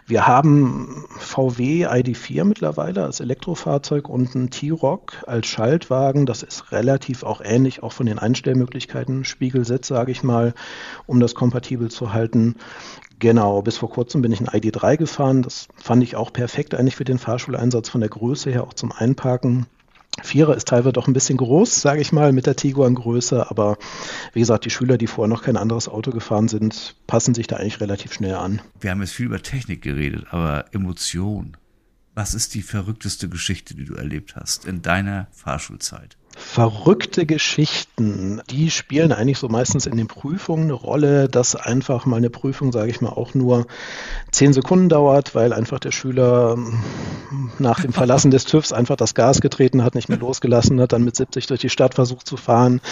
[0.06, 6.26] Wir haben VW ID4 mittlerweile als Elektrofahrzeug und ein T-Rock als Schaltwagen.
[6.26, 9.24] Das ist relativ auch ähnlich, auch von den Einstellmöglichkeiten.
[9.24, 10.52] Spiegelsitz, sage ich mal,
[11.06, 12.56] um das kompatibel zu halten.
[13.22, 15.42] Genau, bis vor kurzem bin ich ein ID3 gefahren.
[15.42, 18.90] Das fand ich auch perfekt eigentlich für den Fahrschuleinsatz von der Größe her, auch zum
[18.90, 19.66] Einparken.
[20.20, 23.48] Vierer ist teilweise doch ein bisschen groß, sage ich mal, mit der Tiguan-Größe.
[23.48, 23.78] Aber
[24.32, 27.58] wie gesagt, die Schüler, die vorher noch kein anderes Auto gefahren sind, passen sich da
[27.58, 28.60] eigentlich relativ schnell an.
[28.80, 31.56] Wir haben jetzt viel über Technik geredet, aber Emotion.
[32.16, 36.16] Was ist die verrückteste Geschichte, die du erlebt hast in deiner Fahrschulzeit?
[36.52, 42.16] Verrückte Geschichten, die spielen eigentlich so meistens in den Prüfungen eine Rolle, dass einfach mal
[42.16, 43.66] eine Prüfung, sage ich mal, auch nur
[44.32, 46.82] zehn Sekunden dauert, weil einfach der Schüler ähm,
[47.58, 51.04] nach dem Verlassen des TÜVs einfach das Gas getreten hat, nicht mehr losgelassen hat, dann
[51.04, 52.82] mit 70 durch die Stadt versucht zu fahren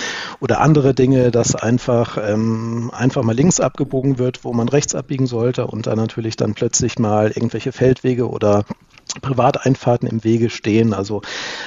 [0.41, 5.27] oder andere Dinge, dass einfach ähm, einfach mal links abgebogen wird, wo man rechts abbiegen
[5.27, 8.65] sollte und dann natürlich dann plötzlich mal irgendwelche Feldwege oder
[9.21, 10.95] Privateinfahrten im Wege stehen.
[10.95, 11.23] Also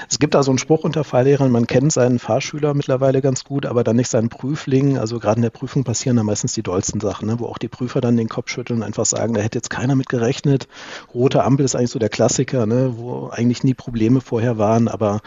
[0.09, 3.65] es gibt da so einen Spruch unter Fahrlehrern, man kennt seinen Fahrschüler mittlerweile ganz gut,
[3.65, 4.97] aber dann nicht seinen Prüfling.
[4.97, 7.39] Also gerade in der Prüfung passieren da meistens die dollsten Sachen, ne?
[7.39, 9.95] wo auch die Prüfer dann den Kopf schütteln und einfach sagen, da hätte jetzt keiner
[9.95, 10.67] mit gerechnet.
[11.13, 12.93] Rote Ampel ist eigentlich so der Klassiker, ne?
[12.97, 15.21] wo eigentlich nie Probleme vorher waren, aber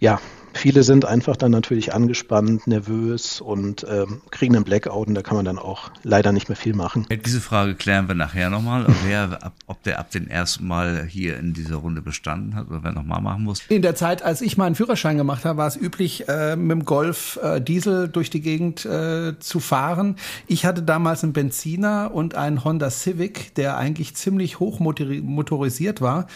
[0.00, 0.20] ja,
[0.54, 5.36] Viele sind einfach dann natürlich angespannt, nervös und ähm, kriegen einen Blackout und da kann
[5.36, 7.06] man dann auch leider nicht mehr viel machen.
[7.24, 11.54] Diese Frage klären wir nachher nochmal, wer, ob der ab dem ersten Mal hier in
[11.54, 13.62] dieser Runde bestanden hat oder wer nochmal machen muss.
[13.68, 16.84] In der Zeit, als ich meinen Führerschein gemacht habe, war es üblich, äh, mit dem
[16.84, 20.16] Golf äh, Diesel durch die Gegend äh, zu fahren.
[20.46, 26.26] Ich hatte damals einen Benziner und einen Honda Civic, der eigentlich ziemlich hoch motorisiert war.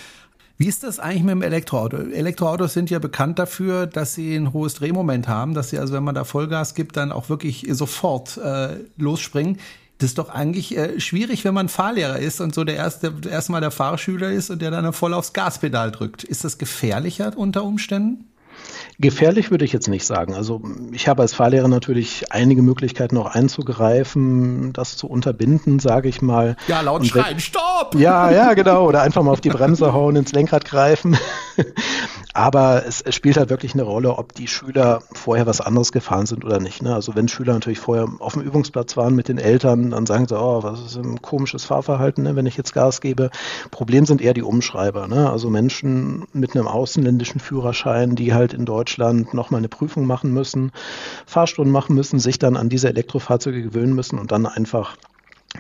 [0.59, 1.99] Wie ist das eigentlich mit dem Elektroauto?
[1.99, 6.05] Elektroautos sind ja bekannt dafür, dass sie ein hohes Drehmoment haben, dass sie also, wenn
[6.05, 9.59] man da Vollgas gibt, dann auch wirklich sofort äh, losspringen.
[9.99, 13.61] Das ist doch eigentlich äh, schwierig, wenn man Fahrlehrer ist und so der erste, erstmal
[13.61, 16.25] der Fahrschüler ist und der dann voll aufs Gaspedal drückt.
[16.25, 18.25] Ist das gefährlicher unter Umständen?
[18.99, 20.35] Gefährlich würde ich jetzt nicht sagen.
[20.35, 26.23] Also ich habe als Fahrlehrer natürlich einige Möglichkeiten auch einzugreifen, das zu unterbinden, sage ich
[26.23, 26.57] mal.
[26.67, 27.95] Ja, laut schreien, stopp!
[27.95, 28.87] Ja, ja, genau.
[28.87, 31.19] Oder einfach mal auf die Bremse hauen, ins Lenkrad greifen.
[32.37, 36.27] Aber es, es, spielt halt wirklich eine Rolle, ob die Schüler vorher was anderes gefahren
[36.27, 36.83] sind oder nicht.
[36.83, 36.95] Ne?
[36.95, 40.39] Also wenn Schüler natürlich vorher auf dem Übungsplatz waren mit den Eltern, dann sagen sie,
[40.39, 43.31] oh, was ist ein komisches Fahrverhalten, ne, wenn ich jetzt Gas gebe.
[43.71, 45.09] Problem sind eher die Umschreiber.
[45.09, 45.31] Ne?
[45.31, 50.73] Also Menschen mit einem außenländischen Führerschein, die halt in Deutschland nochmal eine Prüfung machen müssen,
[51.25, 54.99] Fahrstunden machen müssen, sich dann an diese Elektrofahrzeuge gewöhnen müssen und dann einfach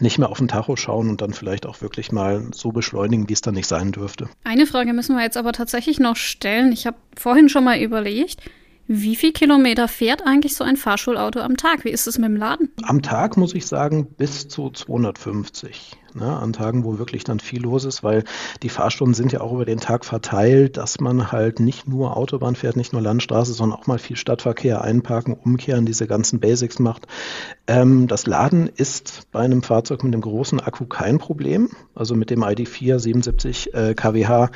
[0.01, 3.33] nicht mehr auf den Tacho schauen und dann vielleicht auch wirklich mal so beschleunigen, wie
[3.33, 4.29] es dann nicht sein dürfte.
[4.44, 6.72] Eine Frage müssen wir jetzt aber tatsächlich noch stellen.
[6.72, 8.40] Ich habe vorhin schon mal überlegt,
[8.88, 11.85] wie viel Kilometer fährt eigentlich so ein Fahrschulauto am Tag?
[11.85, 12.70] Wie ist es mit dem Laden?
[12.83, 17.62] Am Tag muss ich sagen bis zu 250 ne, an Tagen, wo wirklich dann viel
[17.62, 18.24] los ist, weil
[18.62, 22.57] die Fahrstunden sind ja auch über den Tag verteilt, dass man halt nicht nur Autobahn
[22.57, 27.07] fährt, nicht nur Landstraße, sondern auch mal viel Stadtverkehr einparken, umkehren, diese ganzen Basics macht.
[27.66, 31.70] Ähm, das Laden ist bei einem Fahrzeug mit einem großen Akku kein Problem.
[31.94, 34.48] Also mit dem ID4 77 äh, kWh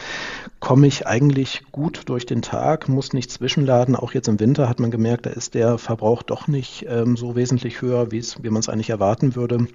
[0.60, 3.96] komme ich eigentlich gut durch den Tag, muss nicht zwischenladen.
[3.96, 7.36] Auch jetzt im Winter hat man gemerkt, da ist der Verbrauch doch nicht ähm, so
[7.36, 9.66] wesentlich höher, wie man es eigentlich erwarten würde.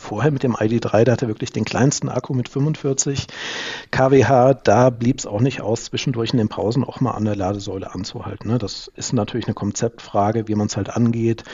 [0.00, 3.28] Vorher mit dem ID3, da hatte wirklich den kleinsten Akku mit 45
[3.92, 4.56] kWh.
[4.64, 7.94] Da blieb es auch nicht aus, zwischendurch in den Pausen auch mal an der Ladesäule
[7.94, 8.50] anzuhalten.
[8.50, 8.58] Ne?
[8.58, 11.44] Das ist natürlich eine Konzeptfrage, wie man es halt angeht,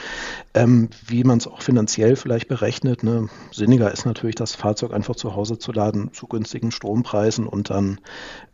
[0.55, 3.03] ähm, wie man es auch finanziell vielleicht berechnet.
[3.03, 3.29] Ne?
[3.53, 8.01] Sinniger ist natürlich, das Fahrzeug einfach zu Hause zu laden, zu günstigen Strompreisen und dann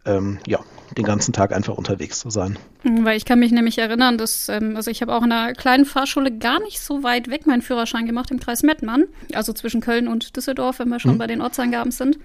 [0.09, 0.61] ähm, ja,
[0.97, 2.59] den ganzen Tag einfach unterwegs zu sein.
[2.83, 5.53] Mhm, weil ich kann mich nämlich erinnern, dass, ähm, also ich habe auch in einer
[5.53, 9.81] kleinen Fahrschule gar nicht so weit weg meinen Führerschein gemacht im Kreis Mettmann, also zwischen
[9.81, 11.19] Köln und Düsseldorf, wenn wir schon mhm.
[11.19, 12.19] bei den Ortsangaben sind.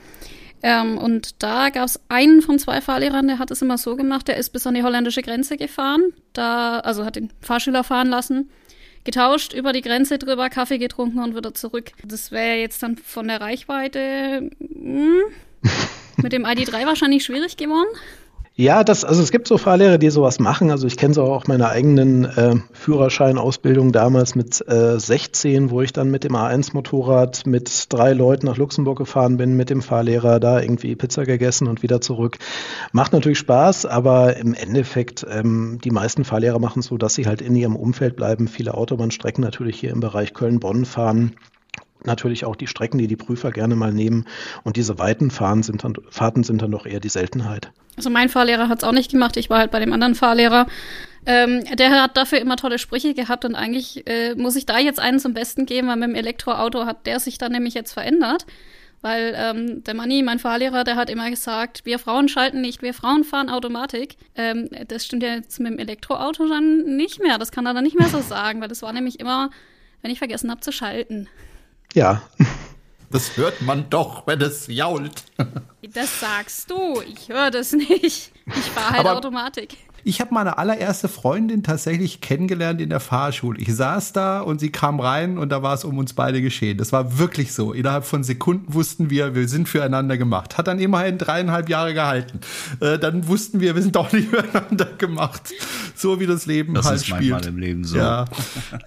[0.66, 4.30] Ähm, und da gab es einen von zwei Fahrlehrern, der hat es immer so gemacht,
[4.30, 8.50] der ist bis an die holländische Grenze gefahren, da, also hat den Fahrschüler fahren lassen,
[9.04, 11.92] getauscht, über die Grenze drüber, Kaffee getrunken und wieder zurück.
[12.06, 15.22] Das wäre jetzt dann von der Reichweite mh, hm,
[16.18, 17.90] mit dem ID3 wahrscheinlich schwierig geworden.
[18.56, 20.70] Ja, das, also es gibt so Fahrlehrer, die sowas machen.
[20.70, 25.82] Also ich kenne es auch aus meiner eigenen äh, Führerscheinausbildung damals mit äh, 16, wo
[25.82, 30.40] ich dann mit dem A1-Motorrad mit drei Leuten nach Luxemburg gefahren bin, mit dem Fahrlehrer
[30.40, 32.38] da irgendwie Pizza gegessen und wieder zurück.
[32.92, 37.26] Macht natürlich Spaß, aber im Endeffekt, ähm, die meisten Fahrlehrer machen es so, dass sie
[37.26, 41.36] halt in ihrem Umfeld bleiben, viele Autobahnstrecken natürlich hier im Bereich Köln-Bonn fahren
[42.08, 44.26] natürlich auch die Strecken, die die Prüfer gerne mal nehmen.
[44.64, 47.72] Und diese weiten Fahren sind dann, Fahrten sind dann doch eher die Seltenheit.
[47.96, 49.38] Also mein Fahrlehrer hat es auch nicht gemacht.
[49.38, 50.68] Ich war halt bei dem anderen Fahrlehrer.
[51.26, 55.00] Ähm, der hat dafür immer tolle Sprüche gehabt und eigentlich äh, muss ich da jetzt
[55.00, 58.46] einen zum Besten geben, weil mit dem Elektroauto hat der sich dann nämlich jetzt verändert.
[59.02, 62.94] Weil ähm, der Manni, mein Fahrlehrer, der hat immer gesagt, wir Frauen schalten nicht, wir
[62.94, 64.16] Frauen fahren Automatik.
[64.36, 67.38] Ähm, das stimmt ja jetzt mit dem Elektroauto dann nicht mehr.
[67.38, 69.50] Das kann er dann nicht mehr so sagen, weil das war nämlich immer,
[70.02, 71.28] wenn ich vergessen habe zu schalten.
[71.94, 72.22] Ja.
[73.10, 75.24] Das hört man doch, wenn es jault.
[75.94, 77.02] Das sagst du.
[77.02, 78.32] Ich höre das nicht.
[78.48, 79.78] Ich fahre halt Aber Automatik.
[80.06, 83.60] Ich habe meine allererste Freundin tatsächlich kennengelernt in der Fahrschule.
[83.60, 86.78] Ich saß da und sie kam rein und da war es um uns beide geschehen.
[86.78, 87.72] Das war wirklich so.
[87.72, 90.58] Innerhalb von Sekunden wussten wir, wir sind füreinander gemacht.
[90.58, 92.42] Hat dann immerhin dreieinhalb Jahre gehalten.
[92.82, 95.54] Äh, dann wussten wir, wir sind doch nicht füreinander gemacht.
[95.96, 97.32] So wie das Leben das halt ist spielt.
[97.32, 97.98] manchmal im Leben so.
[97.98, 98.26] Ja.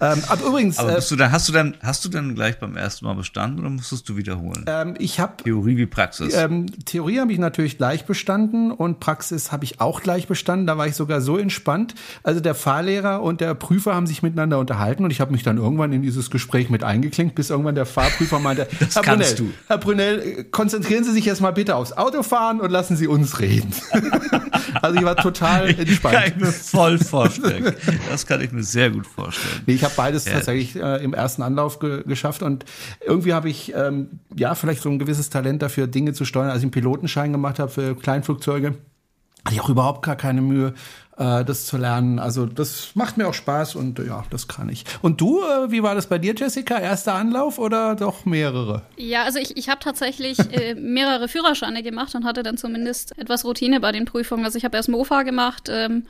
[0.01, 0.77] ähm, aber übrigens.
[0.77, 3.59] Aber bist du dann, hast du dann, hast du dann gleich beim ersten Mal bestanden
[3.59, 4.65] oder musstest du wiederholen?
[4.67, 6.35] Ähm, ich habe Theorie wie Praxis.
[6.35, 10.67] Ähm, Theorie habe ich natürlich gleich bestanden und Praxis habe ich auch gleich bestanden.
[10.67, 11.95] Da war ich sogar sogar so entspannt.
[12.23, 15.57] Also der Fahrlehrer und der Prüfer haben sich miteinander unterhalten und ich habe mich dann
[15.57, 19.49] irgendwann in dieses Gespräch mit eingeklinkt, bis irgendwann der Fahrprüfer meinte, das Herr Brunel, du.
[19.67, 23.71] Herr Brunel, konzentrieren Sie sich jetzt mal bitte aufs Autofahren und lassen Sie uns reden.
[24.81, 26.15] also ich war total entspannt.
[26.15, 27.73] Kann ich mir voll vorstellen.
[28.09, 29.63] Das kann ich mir sehr gut vorstellen.
[29.65, 30.33] Nee, ich habe beides Ja.
[30.33, 32.65] tatsächlich äh, im ersten Anlauf ge geschafft und
[33.05, 36.49] irgendwie habe ich ähm, ja vielleicht so ein gewisses Talent dafür, Dinge zu steuern.
[36.49, 38.75] Als ich einen Pilotenschein gemacht habe für Kleinflugzeuge,
[39.47, 40.73] hatte ich auch überhaupt gar keine Mühe,
[41.17, 42.19] äh, das zu lernen.
[42.19, 44.83] Also das macht mir auch Spaß und äh, ja, das kann ich.
[45.01, 46.77] Und du, äh, wie war das bei dir, Jessica?
[46.77, 48.81] Erster Anlauf oder doch mehrere?
[48.97, 50.37] Ja, also ich, ich habe tatsächlich
[50.75, 54.43] mehrere Führerscheine gemacht und hatte dann zumindest etwas Routine bei den Prüfungen.
[54.43, 56.03] Also ich habe erst Mofa gemacht, ähm,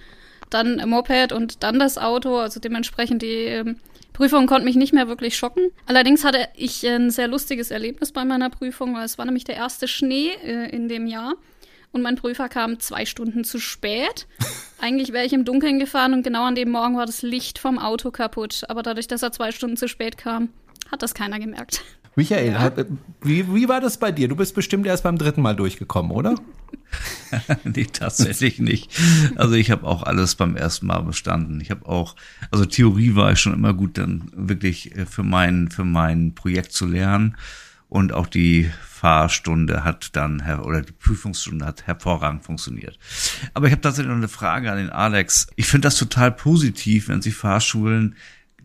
[0.49, 2.37] dann Moped und dann das Auto.
[2.37, 3.77] Also dementsprechend die ähm,
[4.13, 5.69] Prüfung konnte mich nicht mehr wirklich schocken.
[5.85, 9.57] Allerdings hatte ich ein sehr lustiges Erlebnis bei meiner Prüfung, weil es war nämlich der
[9.57, 10.31] erste Schnee
[10.71, 11.35] in dem Jahr.
[11.91, 14.27] Und mein Prüfer kam zwei Stunden zu spät.
[14.79, 17.79] Eigentlich wäre ich im Dunkeln gefahren und genau an dem Morgen war das Licht vom
[17.79, 18.63] Auto kaputt.
[18.67, 20.49] Aber dadurch, dass er zwei Stunden zu spät kam,
[20.91, 21.83] hat das keiner gemerkt.
[22.17, 22.85] Michael, hat, äh,
[23.21, 24.27] wie, wie war das bei dir?
[24.27, 26.33] Du bist bestimmt erst beim dritten Mal durchgekommen, oder?
[27.63, 28.91] nee, tatsächlich nicht.
[29.35, 31.61] Also ich habe auch alles beim ersten Mal bestanden.
[31.61, 32.15] Ich habe auch,
[32.49, 36.71] also Theorie war ich schon immer gut, dann wirklich äh, für mein, für mein Projekt
[36.71, 37.37] zu lernen.
[37.89, 42.97] Und auch die Fahrstunde hat dann, oder die Prüfungsstunde hat hervorragend funktioniert.
[43.53, 45.47] Aber ich habe tatsächlich noch eine Frage an den Alex.
[45.55, 48.15] Ich finde das total positiv, wenn sich Fahrschulen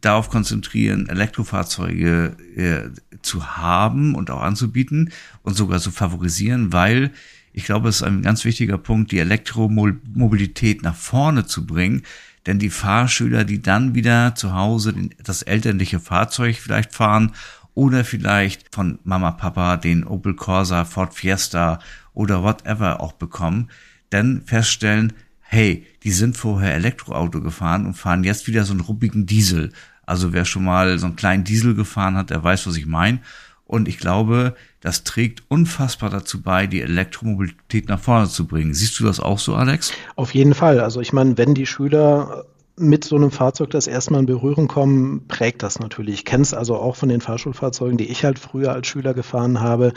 [0.01, 7.13] darauf konzentrieren, Elektrofahrzeuge äh, zu haben und auch anzubieten und sogar zu favorisieren, weil
[7.53, 12.03] ich glaube, es ist ein ganz wichtiger Punkt, die Elektromobilität nach vorne zu bringen.
[12.47, 17.33] Denn die Fahrschüler, die dann wieder zu Hause das elterliche Fahrzeug vielleicht fahren
[17.75, 21.79] oder vielleicht von Mama, Papa den Opel Corsa, Ford Fiesta
[22.15, 23.71] oder whatever auch bekommen,
[24.11, 29.27] dann feststellen, hey, die sind vorher Elektroauto gefahren und fahren jetzt wieder so einen ruppigen
[29.27, 29.73] Diesel.
[30.05, 33.21] Also wer schon mal so einen kleinen Diesel gefahren hat, der weiß, was ich meine.
[33.65, 38.75] Und ich glaube, das trägt unfassbar dazu bei, die Elektromobilität nach vorne zu bringen.
[38.75, 39.93] Siehst du das auch so, Alex?
[40.17, 40.81] Auf jeden Fall.
[40.81, 42.45] Also ich meine, wenn die Schüler
[42.77, 46.15] mit so einem Fahrzeug das erste Mal in Berührung kommen, prägt das natürlich.
[46.15, 49.61] Ich kenne es also auch von den Fahrschulfahrzeugen, die ich halt früher als Schüler gefahren
[49.61, 49.93] habe.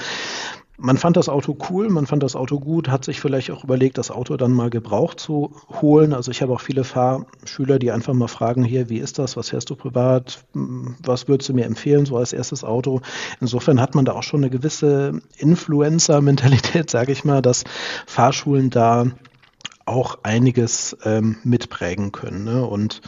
[0.77, 3.97] Man fand das Auto cool, man fand das Auto gut, hat sich vielleicht auch überlegt,
[3.97, 6.13] das Auto dann mal gebraucht zu holen.
[6.13, 9.51] Also ich habe auch viele Fahrschüler, die einfach mal fragen, hier, wie ist das, was
[9.51, 12.99] fährst du privat, was würdest du mir empfehlen, so als erstes Auto.
[13.39, 17.63] Insofern hat man da auch schon eine gewisse Influencer-Mentalität, sage ich mal, dass
[18.05, 19.05] Fahrschulen da
[19.85, 22.43] auch einiges ähm, mitprägen können.
[22.43, 22.65] Ne?
[22.65, 23.01] Und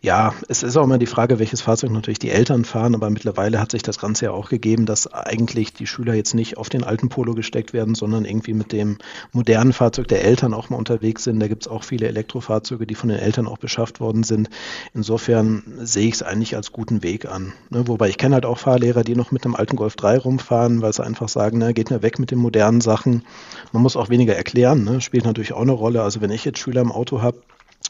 [0.00, 3.60] ja, es ist auch immer die Frage, welches Fahrzeug natürlich die Eltern fahren, aber mittlerweile
[3.60, 6.84] hat sich das Ganze ja auch gegeben, dass eigentlich die Schüler jetzt nicht auf den
[6.84, 8.98] alten Polo gesteckt werden, sondern irgendwie mit dem
[9.32, 11.40] modernen Fahrzeug der Eltern auch mal unterwegs sind.
[11.40, 14.50] Da gibt es auch viele Elektrofahrzeuge, die von den Eltern auch beschafft worden sind.
[14.94, 17.52] Insofern sehe ich es eigentlich als guten Weg an.
[17.70, 17.88] Ne?
[17.88, 20.92] Wobei ich kenne halt auch Fahrlehrer, die noch mit einem alten Golf 3 rumfahren, weil
[20.92, 23.24] sie einfach sagen, ne, geht mir weg mit den modernen Sachen.
[23.72, 25.00] Man muss auch weniger erklären, ne?
[25.00, 26.02] spielt natürlich auch eine Rolle.
[26.02, 27.38] Also wenn ich jetzt Schüler im Auto habe,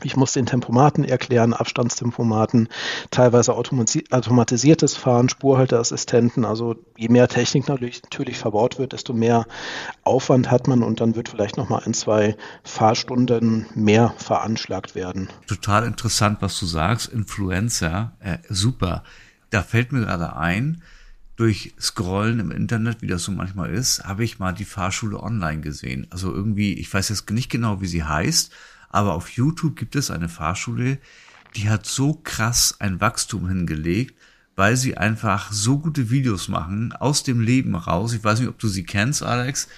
[0.05, 2.69] ich muss den Tempomaten erklären, Abstandstempomaten,
[3.11, 6.45] teilweise automatisiertes Fahren, Spurhalteassistenten.
[6.45, 9.47] Also je mehr Technik natürlich, natürlich verbaut wird, desto mehr
[10.05, 15.29] Aufwand hat man und dann wird vielleicht noch mal ein, zwei Fahrstunden mehr veranschlagt werden.
[15.49, 17.09] Total interessant, was du sagst.
[17.09, 19.03] Influencer, äh, super.
[19.51, 20.83] Da fällt mir gerade ein,
[21.35, 25.61] durch Scrollen im Internet, wie das so manchmal ist, habe ich mal die Fahrschule online
[25.61, 26.09] gesehen.
[26.11, 28.53] Also irgendwie, ich weiß jetzt nicht genau, wie sie heißt,
[28.91, 30.99] aber auf YouTube gibt es eine Fahrschule,
[31.57, 34.15] die hat so krass ein Wachstum hingelegt,
[34.57, 38.13] weil sie einfach so gute Videos machen aus dem Leben raus.
[38.13, 39.69] Ich weiß nicht, ob du sie kennst, Alex.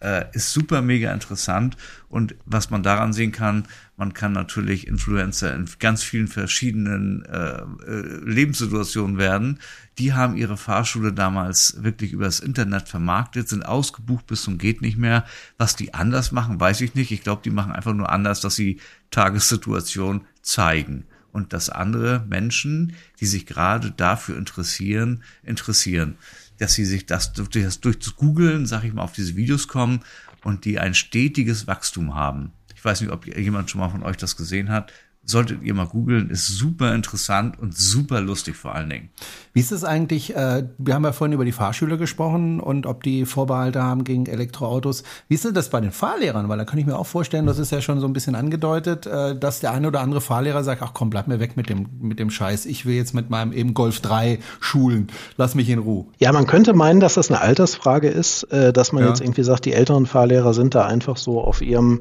[0.00, 1.76] Äh, ist super mega interessant.
[2.08, 3.64] Und was man daran sehen kann,
[3.98, 9.60] man kann natürlich Influencer in ganz vielen verschiedenen äh, äh, Lebenssituationen werden.
[9.98, 14.96] Die haben ihre Fahrschule damals wirklich übers Internet vermarktet, sind ausgebucht bis zum geht nicht
[14.96, 15.26] mehr.
[15.58, 17.10] Was die anders machen, weiß ich nicht.
[17.10, 22.94] Ich glaube, die machen einfach nur anders, dass sie Tagessituation zeigen und dass andere Menschen,
[23.20, 26.16] die sich gerade dafür interessieren, interessieren.
[26.60, 29.66] Dass sie sich das durch das, durch das Googlen, sag ich mal, auf diese Videos
[29.66, 30.00] kommen
[30.44, 32.52] und die ein stetiges Wachstum haben.
[32.76, 34.92] Ich weiß nicht, ob jemand schon mal von euch das gesehen hat.
[35.30, 39.10] Solltet ihr mal googeln, ist super interessant und super lustig vor allen Dingen.
[39.52, 43.02] Wie ist es eigentlich, äh, wir haben ja vorhin über die Fahrschüler gesprochen und ob
[43.02, 45.04] die Vorbehalte haben gegen Elektroautos.
[45.28, 46.48] Wie ist denn das bei den Fahrlehrern?
[46.48, 49.06] Weil da kann ich mir auch vorstellen, das ist ja schon so ein bisschen angedeutet,
[49.06, 51.86] äh, dass der eine oder andere Fahrlehrer sagt, ach komm, bleib mir weg mit dem,
[52.00, 52.66] mit dem Scheiß.
[52.66, 55.08] Ich will jetzt mit meinem eben Golf 3 schulen.
[55.36, 56.06] Lass mich in Ruhe.
[56.18, 59.08] Ja, man könnte meinen, dass das eine Altersfrage ist, äh, dass man ja.
[59.10, 62.00] jetzt irgendwie sagt, die älteren Fahrlehrer sind da einfach so auf ihrem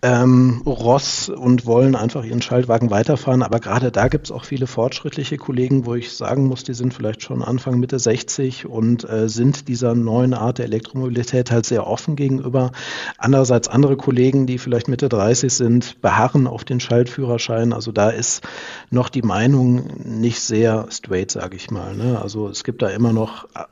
[0.00, 3.42] ähm, Ross und wollen einfach ihren Schaltwagen weiterfahren.
[3.42, 6.94] Aber gerade da gibt es auch viele fortschrittliche Kollegen, wo ich sagen muss, die sind
[6.94, 11.86] vielleicht schon Anfang, Mitte 60 und äh, sind dieser neuen Art der Elektromobilität halt sehr
[11.86, 12.70] offen gegenüber.
[13.16, 17.72] Andererseits andere Kollegen, die vielleicht Mitte 30 sind, beharren auf den Schaltführerschein.
[17.72, 18.46] Also da ist
[18.90, 21.96] noch die Meinung nicht sehr straight, sage ich mal.
[21.96, 22.22] Ne?
[22.22, 23.64] Also es gibt da immer noch äh,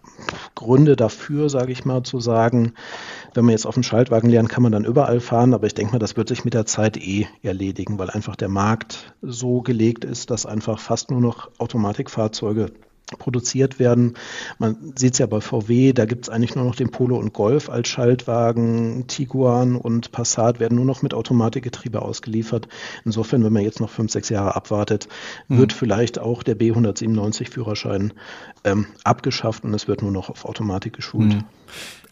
[0.56, 2.72] Gründe dafür, sage ich mal, zu sagen,
[3.36, 5.92] wenn man jetzt auf den Schaltwagen lernt, kann man dann überall fahren, aber ich denke
[5.92, 10.04] mal, das wird sich mit der Zeit eh erledigen, weil einfach der Markt so gelegt
[10.04, 12.72] ist, dass einfach fast nur noch Automatikfahrzeuge
[13.18, 14.14] produziert werden.
[14.58, 17.32] Man sieht es ja bei VW, da gibt es eigentlich nur noch den Polo und
[17.32, 19.06] Golf als Schaltwagen.
[19.06, 22.68] Tiguan und Passat werden nur noch mit Automatikgetriebe ausgeliefert.
[23.04, 25.08] Insofern, wenn man jetzt noch fünf, sechs Jahre abwartet,
[25.48, 25.58] mhm.
[25.58, 28.12] wird vielleicht auch der B197-Führerschein
[28.64, 31.34] ähm, abgeschafft und es wird nur noch auf Automatik geschult.
[31.34, 31.44] Mhm.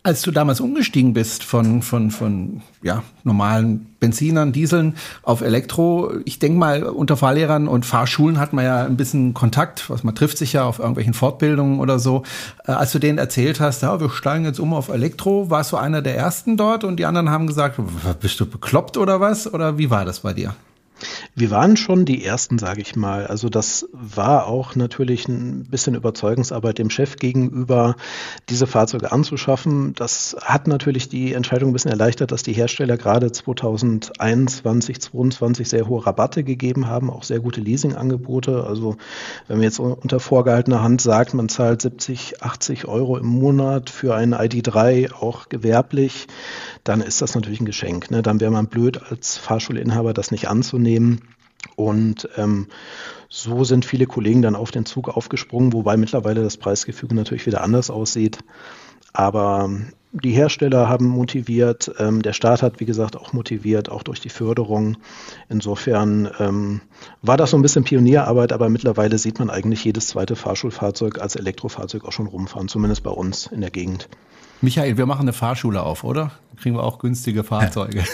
[0.06, 6.38] Als du damals umgestiegen bist von, von, von ja, normalen Benzinern, Dieseln auf Elektro, ich
[6.38, 10.36] denke mal, unter Fahrlehrern und Fahrschulen hat man ja ein bisschen Kontakt, was man trifft
[10.36, 12.22] sich ja auf irgendwelchen Fortbildungen oder so.
[12.66, 15.76] Äh, als du denen erzählt hast, ja, wir steigen jetzt um auf Elektro, warst du
[15.76, 17.80] einer der ersten dort und die anderen haben gesagt,
[18.20, 19.52] bist du bekloppt oder was?
[19.52, 20.54] Oder wie war das bei dir?
[21.34, 23.26] Wir waren schon die Ersten, sage ich mal.
[23.26, 27.96] Also das war auch natürlich ein bisschen Überzeugungsarbeit dem Chef gegenüber,
[28.48, 29.94] diese Fahrzeuge anzuschaffen.
[29.94, 35.88] Das hat natürlich die Entscheidung ein bisschen erleichtert, dass die Hersteller gerade 2021, 2022 sehr
[35.88, 38.64] hohe Rabatte gegeben haben, auch sehr gute Leasingangebote.
[38.64, 38.96] Also
[39.48, 44.14] wenn man jetzt unter vorgehaltener Hand sagt, man zahlt 70, 80 Euro im Monat für
[44.14, 46.26] einen ID3, auch gewerblich,
[46.84, 48.10] dann ist das natürlich ein Geschenk.
[48.10, 48.22] Ne?
[48.22, 50.93] Dann wäre man blöd als Fahrschulinhaber, das nicht anzunehmen.
[51.76, 52.66] Und ähm,
[53.28, 57.62] so sind viele Kollegen dann auf den Zug aufgesprungen, wobei mittlerweile das Preisgefüge natürlich wieder
[57.62, 58.38] anders aussieht.
[59.12, 59.70] Aber
[60.12, 64.28] die Hersteller haben motiviert, ähm, der Staat hat, wie gesagt, auch motiviert, auch durch die
[64.28, 64.96] Förderung.
[65.48, 66.80] Insofern ähm,
[67.22, 71.34] war das so ein bisschen Pionierarbeit, aber mittlerweile sieht man eigentlich jedes zweite Fahrschulfahrzeug als
[71.36, 74.08] Elektrofahrzeug auch schon rumfahren, zumindest bei uns in der Gegend.
[74.60, 76.32] Michael, wir machen eine Fahrschule auf, oder?
[76.56, 78.04] kriegen wir auch günstige Fahrzeuge.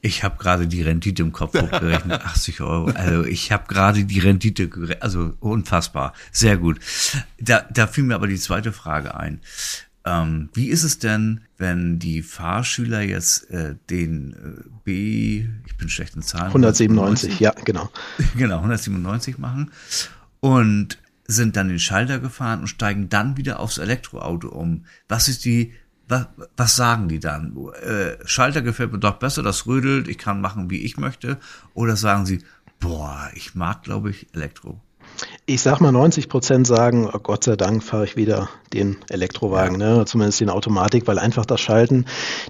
[0.00, 2.90] Ich habe gerade die Rendite im Kopf hochgerechnet, 80 Euro.
[2.94, 4.70] Also ich habe gerade die Rendite,
[5.00, 6.78] also unfassbar, sehr gut.
[7.38, 9.40] Da, da fiel mir aber die zweite Frage ein.
[10.04, 15.88] Ähm, wie ist es denn, wenn die Fahrschüler jetzt äh, den äh, B, ich bin
[15.88, 16.46] schlecht in Zahlen.
[16.46, 17.90] 197, 197, ja, genau.
[18.36, 19.72] Genau, 197 machen
[20.40, 24.84] und sind dann den Schalter gefahren und steigen dann wieder aufs Elektroauto um.
[25.08, 25.74] Was ist die
[26.08, 26.26] was,
[26.56, 27.56] was sagen die dann?
[27.82, 31.38] Äh, Schalter gefällt mir doch besser, das rödelt, ich kann machen, wie ich möchte.
[31.74, 32.42] Oder sagen sie,
[32.80, 34.80] boah, ich mag, glaube ich, Elektro.
[35.46, 39.78] Ich sag mal, 90 Prozent sagen, oh Gott sei Dank fahre ich wieder den Elektrowagen,
[39.78, 40.04] ne?
[40.04, 42.04] zumindest den Automatik, weil einfach das Schalten,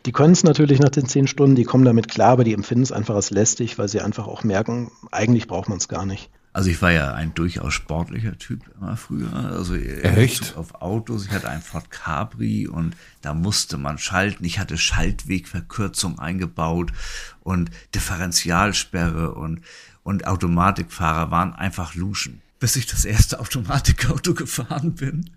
[0.04, 2.82] die können es natürlich nach den zehn Stunden, die kommen damit klar, aber die empfinden
[2.82, 6.30] es einfach als lästig, weil sie einfach auch merken, eigentlich braucht man es gar nicht.
[6.57, 9.30] Also ich war ja ein durchaus sportlicher Typ immer früher.
[9.34, 10.57] Also Echt?
[10.57, 11.26] auf Autos.
[11.26, 14.42] Ich hatte einen Ford Capri und da musste man schalten.
[14.42, 16.94] Ich hatte Schaltwegverkürzung eingebaut
[17.40, 19.61] und Differentialsperre und,
[20.02, 22.40] und Automatikfahrer waren einfach Luschen.
[22.59, 25.28] Bis ich das erste Automatikauto gefahren bin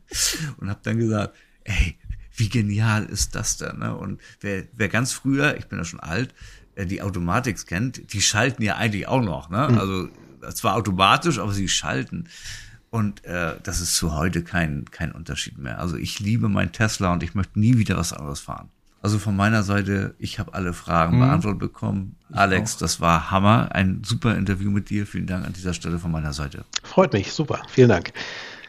[0.55, 1.97] und habe dann gesagt, ey,
[2.33, 3.79] wie genial ist das denn?
[3.79, 3.93] Ne?
[3.93, 6.33] Und wer, wer ganz früher, ich bin ja schon alt,
[6.75, 9.49] äh, die Automatik kennt, die schalten ja eigentlich auch noch.
[9.49, 9.67] Ne?
[9.69, 9.77] Mhm.
[9.77, 10.09] Also
[10.53, 12.25] zwar automatisch, aber sie schalten.
[12.89, 15.79] Und äh, das ist zu heute kein, kein Unterschied mehr.
[15.79, 18.69] Also ich liebe mein Tesla und ich möchte nie wieder was anderes fahren.
[19.01, 21.21] Also von meiner Seite, ich habe alle Fragen mhm.
[21.21, 22.15] beantwortet bekommen.
[22.29, 22.79] Ich Alex, auch.
[22.79, 23.69] das war Hammer.
[23.73, 25.05] Ein super Interview mit dir.
[25.05, 26.65] Vielen Dank an dieser Stelle von meiner Seite.
[26.83, 27.61] Freut mich, super.
[27.69, 28.11] Vielen Dank.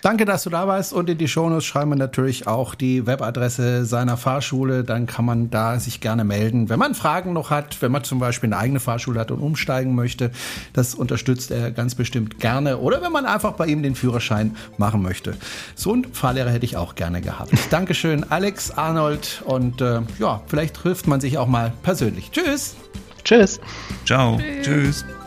[0.03, 3.85] Danke, dass du da warst und in die Shownotes schreiben wir natürlich auch die Webadresse
[3.85, 4.83] seiner Fahrschule.
[4.83, 8.19] Dann kann man da sich gerne melden, wenn man Fragen noch hat, wenn man zum
[8.19, 10.31] Beispiel eine eigene Fahrschule hat und umsteigen möchte.
[10.73, 12.79] Das unterstützt er ganz bestimmt gerne.
[12.79, 15.35] Oder wenn man einfach bei ihm den Führerschein machen möchte.
[15.75, 17.53] So einen Fahrlehrer hätte ich auch gerne gehabt.
[17.71, 22.31] Dankeschön, Alex, Arnold und äh, ja, vielleicht trifft man sich auch mal persönlich.
[22.31, 22.75] Tschüss.
[23.25, 23.61] Tschüss.
[24.07, 24.39] Ciao.
[24.39, 25.05] Tschüss.
[25.05, 25.20] Tschüss.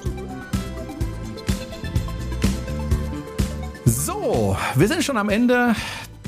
[3.86, 5.76] So, wir sind schon am Ende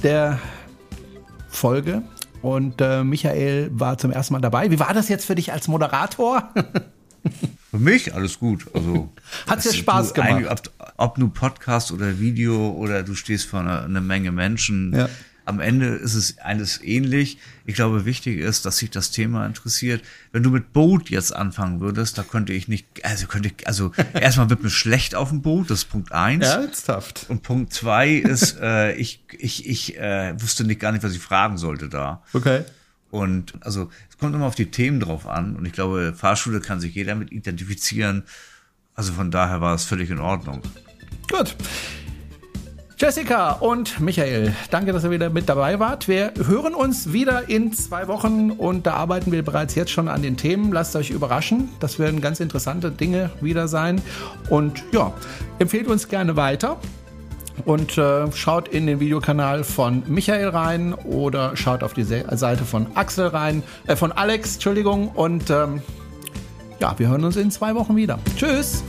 [0.03, 0.39] der
[1.47, 2.03] Folge
[2.41, 4.71] und äh, Michael war zum ersten Mal dabei.
[4.71, 6.51] Wie war das jetzt für dich als Moderator?
[7.71, 8.67] Für mich alles gut.
[8.73, 9.09] Also
[9.47, 10.45] hat dir Spaß gemacht.
[10.49, 14.93] Ob, ob nur Podcast oder Video oder du stehst vor einer, einer Menge Menschen.
[14.93, 15.09] Ja
[15.45, 17.37] am Ende ist es alles ähnlich.
[17.65, 20.03] Ich glaube, wichtig ist, dass sich das Thema interessiert.
[20.31, 23.91] Wenn du mit Boot jetzt anfangen würdest, da könnte ich nicht, also könnte ich, also
[24.13, 26.45] erstmal wird mir schlecht auf dem Boot, das ist Punkt eins.
[26.45, 27.25] Ernsthaft.
[27.29, 31.21] Und Punkt zwei ist, äh, ich, ich, ich äh, wüsste nicht gar nicht, was ich
[31.21, 32.23] fragen sollte da.
[32.33, 32.63] Okay.
[33.11, 35.55] Und also es kommt immer auf die Themen drauf an.
[35.55, 38.23] Und ich glaube, Fahrschule kann sich jeder mit identifizieren.
[38.95, 40.61] Also von daher war es völlig in Ordnung.
[41.29, 41.55] Gut.
[42.97, 46.07] Jessica und Michael, danke, dass ihr wieder mit dabei wart.
[46.07, 50.21] Wir hören uns wieder in zwei Wochen und da arbeiten wir bereits jetzt schon an
[50.21, 50.71] den Themen.
[50.71, 51.67] Lasst euch überraschen.
[51.81, 54.01] Das werden ganz interessante Dinge wieder sein.
[54.49, 55.11] Und ja,
[55.59, 56.77] empfehlt uns gerne weiter
[57.65, 62.87] und äh, schaut in den Videokanal von Michael rein oder schaut auf die Seite von
[62.95, 65.09] Axel rein, äh, von Alex, Entschuldigung.
[65.09, 65.81] Und ähm,
[66.79, 68.19] ja, wir hören uns in zwei Wochen wieder.
[68.37, 68.85] Tschüss!